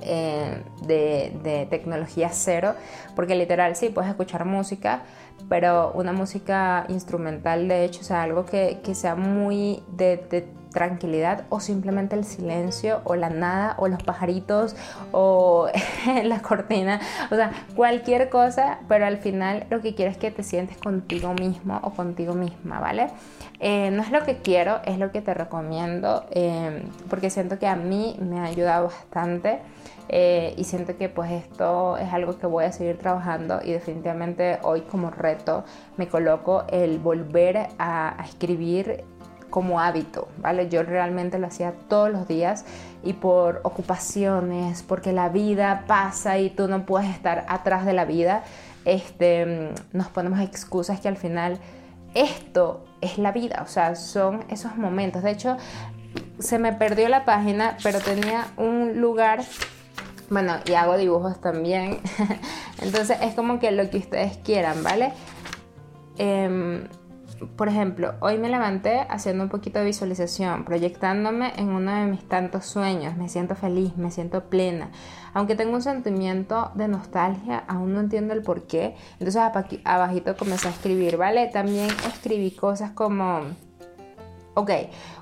eh, 0.00 0.62
de, 0.86 1.66
tecnología 1.68 2.28
cero, 2.30 2.74
porque 3.16 3.34
literal 3.34 3.74
sí, 3.74 3.88
puedes 3.88 4.08
escuchar 4.08 4.44
música, 4.44 5.02
pero 5.48 5.92
una 5.92 6.12
música 6.12 6.84
instrumental 6.88 7.68
de 7.68 7.84
hecho, 7.84 8.00
o 8.00 8.04
sea, 8.04 8.22
algo 8.22 8.44
que, 8.46 8.80
sea 8.94 9.14
muy 9.14 9.82
de, 9.96 10.48
tranquilidad 10.70 11.44
o 11.48 11.60
simplemente 11.60 12.16
el 12.16 12.24
silencio 12.24 13.00
o 13.04 13.14
la 13.14 13.30
nada 13.30 13.74
o 13.78 13.88
los 13.88 14.02
pajaritos 14.02 14.76
o 15.12 15.68
la 16.24 16.40
cortina, 16.40 17.00
o 17.30 17.34
sea, 17.34 17.52
cualquier 17.74 18.28
cosa, 18.28 18.78
pero 18.88 19.06
al 19.06 19.18
final 19.18 19.66
lo 19.70 19.80
que 19.80 19.94
quiero 19.94 20.10
es 20.10 20.18
que 20.18 20.30
te 20.30 20.42
sientes 20.42 20.76
contigo 20.78 21.34
mismo 21.34 21.80
o 21.82 21.90
contigo 21.90 22.34
misma, 22.34 22.80
¿vale? 22.80 23.08
Eh, 23.60 23.90
no 23.90 24.02
es 24.02 24.10
lo 24.10 24.22
que 24.24 24.36
quiero, 24.36 24.80
es 24.84 24.98
lo 24.98 25.10
que 25.10 25.20
te 25.20 25.34
recomiendo, 25.34 26.24
eh, 26.30 26.82
porque 27.10 27.30
siento 27.30 27.58
que 27.58 27.66
a 27.66 27.76
mí 27.76 28.16
me 28.20 28.40
ha 28.40 28.44
ayudado 28.44 28.86
bastante. 28.86 29.60
Eh, 30.10 30.54
y 30.56 30.64
siento 30.64 30.96
que 30.96 31.10
pues 31.10 31.30
esto 31.30 31.98
es 31.98 32.10
algo 32.12 32.38
que 32.38 32.46
voy 32.46 32.64
a 32.64 32.72
seguir 32.72 32.96
trabajando 32.96 33.60
y 33.62 33.72
definitivamente 33.72 34.58
hoy 34.62 34.80
como 34.82 35.10
reto 35.10 35.64
me 35.98 36.08
coloco 36.08 36.64
el 36.68 36.98
volver 36.98 37.68
a, 37.78 38.16
escribir 38.24 39.04
como 39.50 39.80
hábito, 39.80 40.28
¿vale? 40.38 40.68
Yo 40.68 40.82
realmente 40.82 41.38
lo 41.38 41.46
hacía 41.46 41.72
todos 41.88 42.10
los 42.10 42.28
días 42.28 42.64
y 43.02 43.14
por 43.14 43.60
ocupaciones, 43.64 44.82
porque 44.82 45.12
la 45.12 45.28
vida 45.28 45.84
pasa 45.86 46.38
y 46.38 46.50
tú 46.50 46.68
no 46.68 46.86
puedes 46.86 47.10
estar 47.10 47.44
atrás 47.48 47.86
de 47.86 47.92
la 47.92 48.04
vida, 48.04 48.42
este, 48.84 49.72
nos 49.92 50.08
ponemos 50.08 50.40
excusas 50.40 51.00
que 51.00 51.08
al 51.08 51.16
final 51.16 51.58
esto 52.14 52.84
es 53.00 53.18
la 53.18 53.32
vida, 53.32 53.62
o 53.64 53.68
sea, 53.68 53.94
son 53.94 54.44
esos 54.48 54.76
momentos. 54.76 55.22
De 55.22 55.30
hecho, 55.30 55.56
se 56.38 56.58
me 56.58 56.72
perdió 56.72 57.08
la 57.08 57.24
página, 57.24 57.76
pero 57.82 58.00
tenía 58.00 58.46
un 58.56 59.00
lugar 59.00 59.44
bueno, 60.30 60.56
y 60.66 60.74
hago 60.74 60.96
dibujos 60.96 61.40
también. 61.40 62.00
Entonces 62.82 63.18
es 63.22 63.34
como 63.34 63.58
que 63.58 63.70
lo 63.70 63.88
que 63.90 63.98
ustedes 63.98 64.36
quieran, 64.38 64.82
¿vale? 64.82 65.12
Em, 66.18 66.88
por 67.56 67.68
ejemplo, 67.68 68.14
hoy 68.20 68.38
me 68.38 68.48
levanté 68.48 69.00
haciendo 69.08 69.44
un 69.44 69.50
poquito 69.50 69.78
de 69.78 69.86
visualización, 69.86 70.64
proyectándome 70.64 71.52
en 71.56 71.68
uno 71.68 71.94
de 71.94 72.06
mis 72.06 72.26
tantos 72.28 72.66
sueños. 72.66 73.16
Me 73.16 73.28
siento 73.28 73.54
feliz, 73.54 73.96
me 73.96 74.10
siento 74.10 74.44
plena. 74.44 74.90
Aunque 75.34 75.54
tengo 75.54 75.74
un 75.74 75.82
sentimiento 75.82 76.70
de 76.74 76.88
nostalgia, 76.88 77.64
aún 77.68 77.94
no 77.94 78.00
entiendo 78.00 78.34
el 78.34 78.42
por 78.42 78.66
qué. 78.66 78.96
Entonces 79.20 79.42
abajito 79.84 80.36
comencé 80.36 80.68
a 80.68 80.72
escribir, 80.72 81.16
¿vale? 81.16 81.46
También 81.48 81.88
escribí 82.06 82.50
cosas 82.50 82.90
como, 82.92 83.40
ok, 84.54 84.70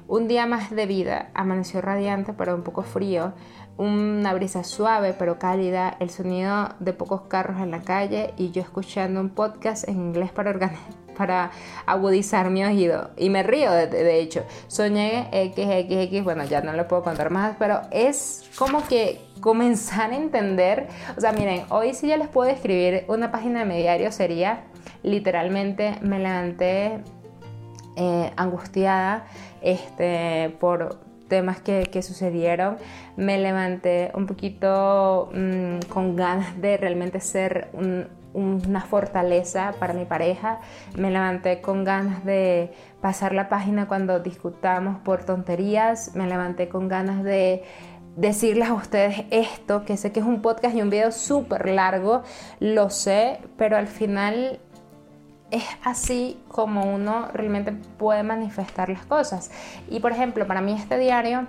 un 0.09 0.29
día 0.29 0.47
más 0.47 0.71
de 0.71 0.87
vida, 0.87 1.31
amaneció 1.35 1.81
radiante 1.81 2.33
pero 2.33 2.55
un 2.55 2.63
poco 2.63 2.83
frío 2.83 3.33
una 3.79 4.33
brisa 4.33 4.65
suave 4.65 5.15
pero 5.19 5.39
cálida, 5.39 5.97
el 6.01 6.11
sonido 6.11 6.71
de 6.81 6.93
pocos 6.93 7.23
carros 7.23 7.61
en 7.61 7.71
la 7.71 7.83
calle 7.83 8.33
y 8.37 8.51
yo 8.51 8.63
escuchando 8.63 9.21
un 9.21 9.31
podcast 9.31 9.87
en 9.89 9.97
inglés 9.97 10.33
para, 10.33 10.53
para 11.17 11.51
agudizar 11.87 12.51
mi 12.51 12.65
oído. 12.65 13.11
Y 13.17 13.31
me 13.31 13.43
río, 13.43 13.73
de, 13.73 14.21
hecho. 14.21 14.45
Soñé 14.69 15.29
XXX, 15.33 16.25
bueno, 16.25 16.45
ya 16.45 16.61
no 16.61 16.73
lo 16.73 16.87
puedo 16.87 17.03
contar 17.03 17.31
más, 17.31 17.57
pero 17.59 17.83
es 17.91 18.49
como 18.59 18.87
que 18.87 19.21
comenzar 19.41 20.13
a 20.13 20.17
entender. 20.17 20.89
O 21.17 21.21
sea, 21.21 21.33
miren, 21.33 21.65
hoy 21.71 21.95
si 21.95 22.09
yo 22.09 22.17
les 22.17 22.29
puedo 22.29 22.51
escribir 22.51 23.05
una 23.09 23.31
página 23.31 23.61
de 23.61 23.65
mi 23.67 23.77
diario 23.79 24.13
sería 24.13 24.65
literalmente 25.03 25.97
me 26.03 26.19
levanté 26.19 27.01
eh, 27.97 28.33
angustiada 28.37 29.27
este, 29.63 30.55
por 30.61 31.01
temas 31.29 31.61
que, 31.61 32.03
sucedieron, 32.03 32.77
me 33.17 33.39
levanté 33.39 34.13
un 34.15 34.27
poquito 34.27 35.31
mm, 35.35 35.89
con 35.89 36.15
ganas 36.15 36.61
de 36.61 36.77
realmente 36.77 37.21
ser 37.21 37.71
una 38.37 38.83
fortaleza 38.83 39.73
para 39.79 39.95
mi 39.95 40.05
pareja, 40.05 40.61
me 40.97 41.11
levanté 41.11 41.61
con 41.61 41.85
ganas 41.85 42.25
de 42.25 42.73
pasar 43.01 43.35
la 43.35 43.49
página 43.49 43.89
cuando 43.89 44.21
discutamos 44.21 44.99
por 45.01 45.25
tonterías, 45.25 46.15
me 46.15 46.27
levanté 46.27 46.69
con 46.69 46.89
ganas 46.89 47.25
de 47.25 47.65
decirles 48.17 48.69
a 48.69 48.75
ustedes 48.75 49.25
esto, 49.31 49.85
que 49.85 49.97
sé 49.97 50.13
que 50.13 50.21
es 50.21 50.27
un 50.27 50.43
podcast 50.43 50.75
y 50.75 50.83
un 50.83 50.91
video 50.91 51.13
súper 51.13 51.69
largo, 51.69 52.23
lo 52.61 52.91
sé, 52.91 53.41
pero 53.57 53.77
al 53.77 53.87
final 53.87 54.61
es 55.51 55.65
así 55.85 56.43
como 56.49 56.95
uno 56.95 57.29
realmente 57.33 57.73
puede 57.73 58.23
manifestar 58.23 58.89
las 58.89 59.07
cosas. 59.07 59.51
Y 59.89 60.01
por 60.01 60.13
ejemplo, 60.13 60.47
para 60.47 60.61
mí 60.61 60.73
este 60.73 60.99
diario, 60.99 61.47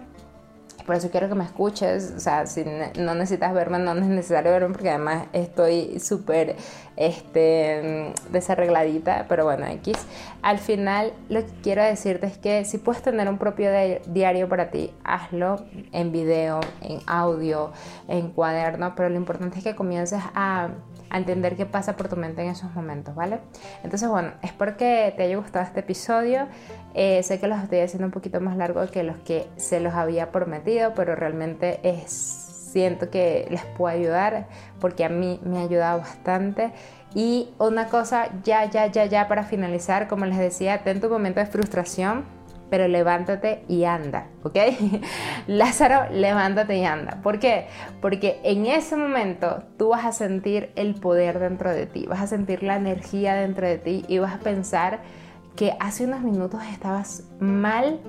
por 0.87 0.95
eso 0.95 1.11
quiero 1.11 1.27
que 1.27 1.35
me 1.35 1.43
escuches, 1.43 2.13
o 2.15 2.19
sea, 2.21 2.47
si 2.47 2.63
no 2.63 3.13
necesitas 3.13 3.53
verme, 3.53 3.77
no 3.77 3.91
es 3.91 4.05
necesario 4.05 4.51
verme 4.51 4.69
porque 4.69 4.89
además 4.89 5.25
estoy 5.33 5.99
súper 5.99 6.55
este, 6.95 8.13
desarregladita, 8.31 9.25
pero 9.27 9.43
bueno, 9.43 9.67
X. 9.67 9.97
Al 10.41 10.59
final 10.59 11.11
lo 11.27 11.45
que 11.45 11.51
quiero 11.61 11.83
decirte 11.83 12.27
es 12.27 12.37
que 12.37 12.63
si 12.63 12.77
puedes 12.77 13.01
tener 13.01 13.27
un 13.27 13.37
propio 13.37 13.69
diario 14.05 14.47
para 14.47 14.71
ti, 14.71 14.93
hazlo 15.03 15.57
en 15.91 16.13
video, 16.13 16.61
en 16.81 17.01
audio, 17.05 17.73
en 18.07 18.29
cuaderno, 18.29 18.93
pero 18.95 19.09
lo 19.09 19.17
importante 19.17 19.57
es 19.57 19.65
que 19.65 19.75
comiences 19.75 20.21
a 20.35 20.69
a 21.09 21.17
entender 21.17 21.55
qué 21.55 21.65
pasa 21.65 21.95
por 21.95 22.07
tu 22.07 22.15
mente 22.15 22.41
en 22.41 22.49
esos 22.49 22.73
momentos, 22.73 23.15
¿vale? 23.15 23.39
Entonces, 23.83 24.09
bueno, 24.09 24.31
espero 24.41 24.77
que 24.77 25.13
te 25.15 25.23
haya 25.23 25.37
gustado 25.37 25.65
este 25.65 25.81
episodio. 25.81 26.47
Eh, 26.93 27.21
sé 27.23 27.39
que 27.39 27.47
los 27.47 27.61
estoy 27.61 27.79
haciendo 27.79 28.05
un 28.05 28.11
poquito 28.11 28.39
más 28.41 28.57
largo 28.57 28.85
que 28.87 29.03
los 29.03 29.17
que 29.17 29.47
se 29.57 29.79
los 29.79 29.93
había 29.93 30.31
prometido, 30.31 30.93
pero 30.95 31.15
realmente 31.15 31.79
es, 31.83 32.11
siento 32.11 33.09
que 33.09 33.47
les 33.49 33.63
puedo 33.65 33.95
ayudar 33.95 34.47
porque 34.79 35.05
a 35.05 35.09
mí 35.09 35.39
me 35.43 35.59
ha 35.59 35.61
ayudado 35.61 35.99
bastante. 35.99 36.71
Y 37.15 37.49
una 37.57 37.87
cosa, 37.87 38.29
ya, 38.43 38.65
ya, 38.65 38.87
ya, 38.87 39.05
ya 39.05 39.27
para 39.27 39.43
finalizar, 39.43 40.07
como 40.07 40.25
les 40.25 40.37
decía, 40.37 40.83
ten 40.83 40.99
tu 40.99 41.09
momento 41.09 41.39
de 41.39 41.45
frustración 41.45 42.36
pero 42.69 42.87
levántate 42.87 43.63
y 43.67 43.85
anda, 43.85 44.27
¿ok? 44.43 44.57
Lázaro, 45.47 46.11
levántate 46.11 46.77
y 46.77 46.85
anda. 46.85 47.19
¿Por 47.23 47.39
qué? 47.39 47.67
Porque 48.01 48.39
en 48.43 48.65
ese 48.65 48.95
momento 48.95 49.63
tú 49.77 49.89
vas 49.89 50.05
a 50.05 50.11
sentir 50.11 50.71
el 50.75 50.95
poder 50.95 51.39
dentro 51.39 51.71
de 51.71 51.85
ti, 51.85 52.05
vas 52.07 52.21
a 52.21 52.27
sentir 52.27 52.63
la 52.63 52.75
energía 52.75 53.35
dentro 53.35 53.67
de 53.67 53.77
ti 53.77 54.05
y 54.07 54.19
vas 54.19 54.35
a 54.35 54.39
pensar 54.39 54.99
que 55.55 55.73
hace 55.79 56.05
unos 56.05 56.21
minutos 56.21 56.61
estabas 56.71 57.23
mal 57.39 57.99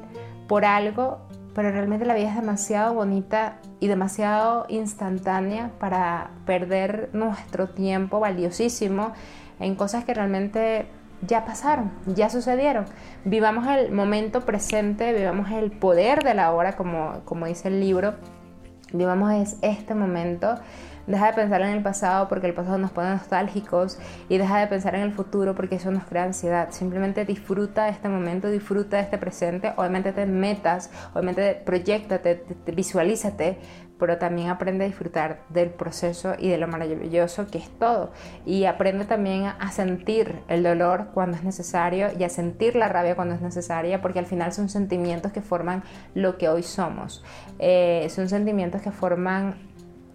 por 0.49 0.65
algo, 0.65 1.19
pero 1.55 1.71
realmente 1.71 2.05
la 2.05 2.15
vida 2.15 2.29
es 2.29 2.37
demasiado 2.37 2.95
bonita 2.95 3.59
y 3.81 3.89
demasiado 3.89 4.67
instantánea 4.69 5.71
para 5.79 6.31
perder 6.47 7.11
nuestro 7.13 7.69
tiempo 7.69 8.21
valiosísimo 8.21 9.13
en 9.61 9.75
cosas 9.75 10.05
que 10.05 10.15
realmente 10.15 10.87
ya 11.27 11.45
pasaron, 11.45 11.91
ya 12.07 12.31
sucedieron. 12.31 12.87
Vivamos 13.25 13.67
el 13.67 13.93
momento 13.93 14.43
presente, 14.43 15.13
vivamos 15.13 15.51
el 15.51 15.71
poder 15.71 16.23
de 16.23 16.35
la 16.35 16.53
hora, 16.53 16.77
como, 16.77 17.21
como 17.25 17.47
dice 17.47 17.69
el 17.69 17.81
libro. 17.81 18.15
Vivamos 18.93 19.33
es 19.33 19.57
este 19.61 19.95
momento, 19.95 20.57
Deja 21.09 21.29
de 21.29 21.33
pensar 21.33 21.63
en 21.63 21.69
el 21.71 21.83
pasado 21.83 22.29
porque 22.29 22.47
el 22.47 22.53
pasado 22.53 22.77
nos 22.77 22.91
pone 22.91 23.09
nostálgicos 23.09 23.99
y 24.29 24.37
deja 24.37 24.59
de 24.61 24.67
pensar 24.67 24.95
en 24.95 25.01
el 25.01 25.13
futuro 25.13 25.55
porque 25.55 25.77
eso 25.77 25.91
nos 25.91 26.05
crea 26.05 26.25
ansiedad. 26.25 26.69
Simplemente 26.71 27.25
disfruta 27.25 27.89
este 27.89 28.11
momento, 28.11 28.51
disfruta 28.51 29.01
este 29.01 29.17
presente. 29.17 29.73
Obviamente 29.79 30.13
te 30.13 30.27
metas, 30.27 30.91
obviamente 31.15 31.63
proyectate, 31.65 32.45
visualízate, 32.67 33.59
pero 33.99 34.19
también 34.19 34.49
aprende 34.49 34.85
a 34.85 34.87
disfrutar 34.87 35.43
del 35.49 35.71
proceso 35.71 36.35
y 36.39 36.49
de 36.49 36.59
lo 36.59 36.69
maravilloso 36.69 37.47
que 37.47 37.59
es 37.59 37.71
todo. 37.79 38.13
Y 38.47 38.65
aprende 38.65 39.05
también 39.05 39.47
a 39.47 39.71
sentir 39.73 40.41
el 40.49 40.63
dolor 40.63 41.09
cuando 41.15 41.37
es 41.37 41.45
necesario 41.45 42.09
y 42.19 42.25
a 42.25 42.29
sentir 42.29 42.77
la 42.77 42.89
rabia 42.89 43.17
cuando 43.17 43.35
es 43.35 43.41
necesaria, 43.41 44.01
porque 44.01 44.19
al 44.19 44.27
final 44.27 44.53
son 44.53 44.69
sentimientos 44.69 45.33
que 45.33 45.43
forman 45.43 45.83
lo 46.15 46.39
que 46.39 46.49
hoy 46.49 46.63
somos. 46.63 47.25
Eh, 47.59 48.07
son 48.11 48.29
sentimientos 48.29 48.83
que 48.83 48.93
forman 48.93 49.57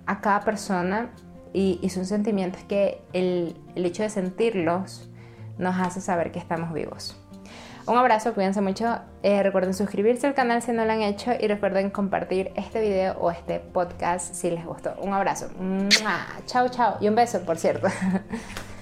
a 0.06 0.22
cada 0.22 0.42
persona 0.42 1.12
y, 1.54 1.88
son 1.90 2.06
sentimientos 2.06 2.64
que 2.64 3.02
el, 3.14 3.56
el 3.76 3.86
hecho 3.86 4.04
de 4.04 4.10
sentirlos 4.10 5.10
nos 5.58 5.80
hace 5.80 6.02
saber 6.02 6.32
que 6.32 6.40
estamos 6.40 6.74
vivos. 6.74 7.23
Un 7.86 7.98
abrazo, 7.98 8.34
cuídense 8.34 8.62
mucho. 8.62 9.00
Eh, 9.24 9.44
recuerden 9.44 9.74
suscribirse 9.74 10.26
al 10.26 10.34
canal 10.34 10.62
si 10.62 10.72
no 10.72 10.86
lo 10.86 10.92
han 10.92 11.02
hecho 11.02 11.32
y 11.38 11.48
recuerden 11.48 11.90
compartir 11.90 12.52
este 12.56 12.80
video 12.82 13.18
o 13.20 13.30
este 13.30 13.60
podcast 13.60 14.34
si 14.34 14.52
les 14.52 14.66
gustó. 14.66 14.94
Un 15.02 15.14
abrazo. 15.14 15.50
Chao, 16.46 16.70
chao. 16.70 16.98
Y 17.02 17.10
un 17.10 17.16
beso, 17.16 17.42
por 17.42 17.58
cierto. 17.58 17.88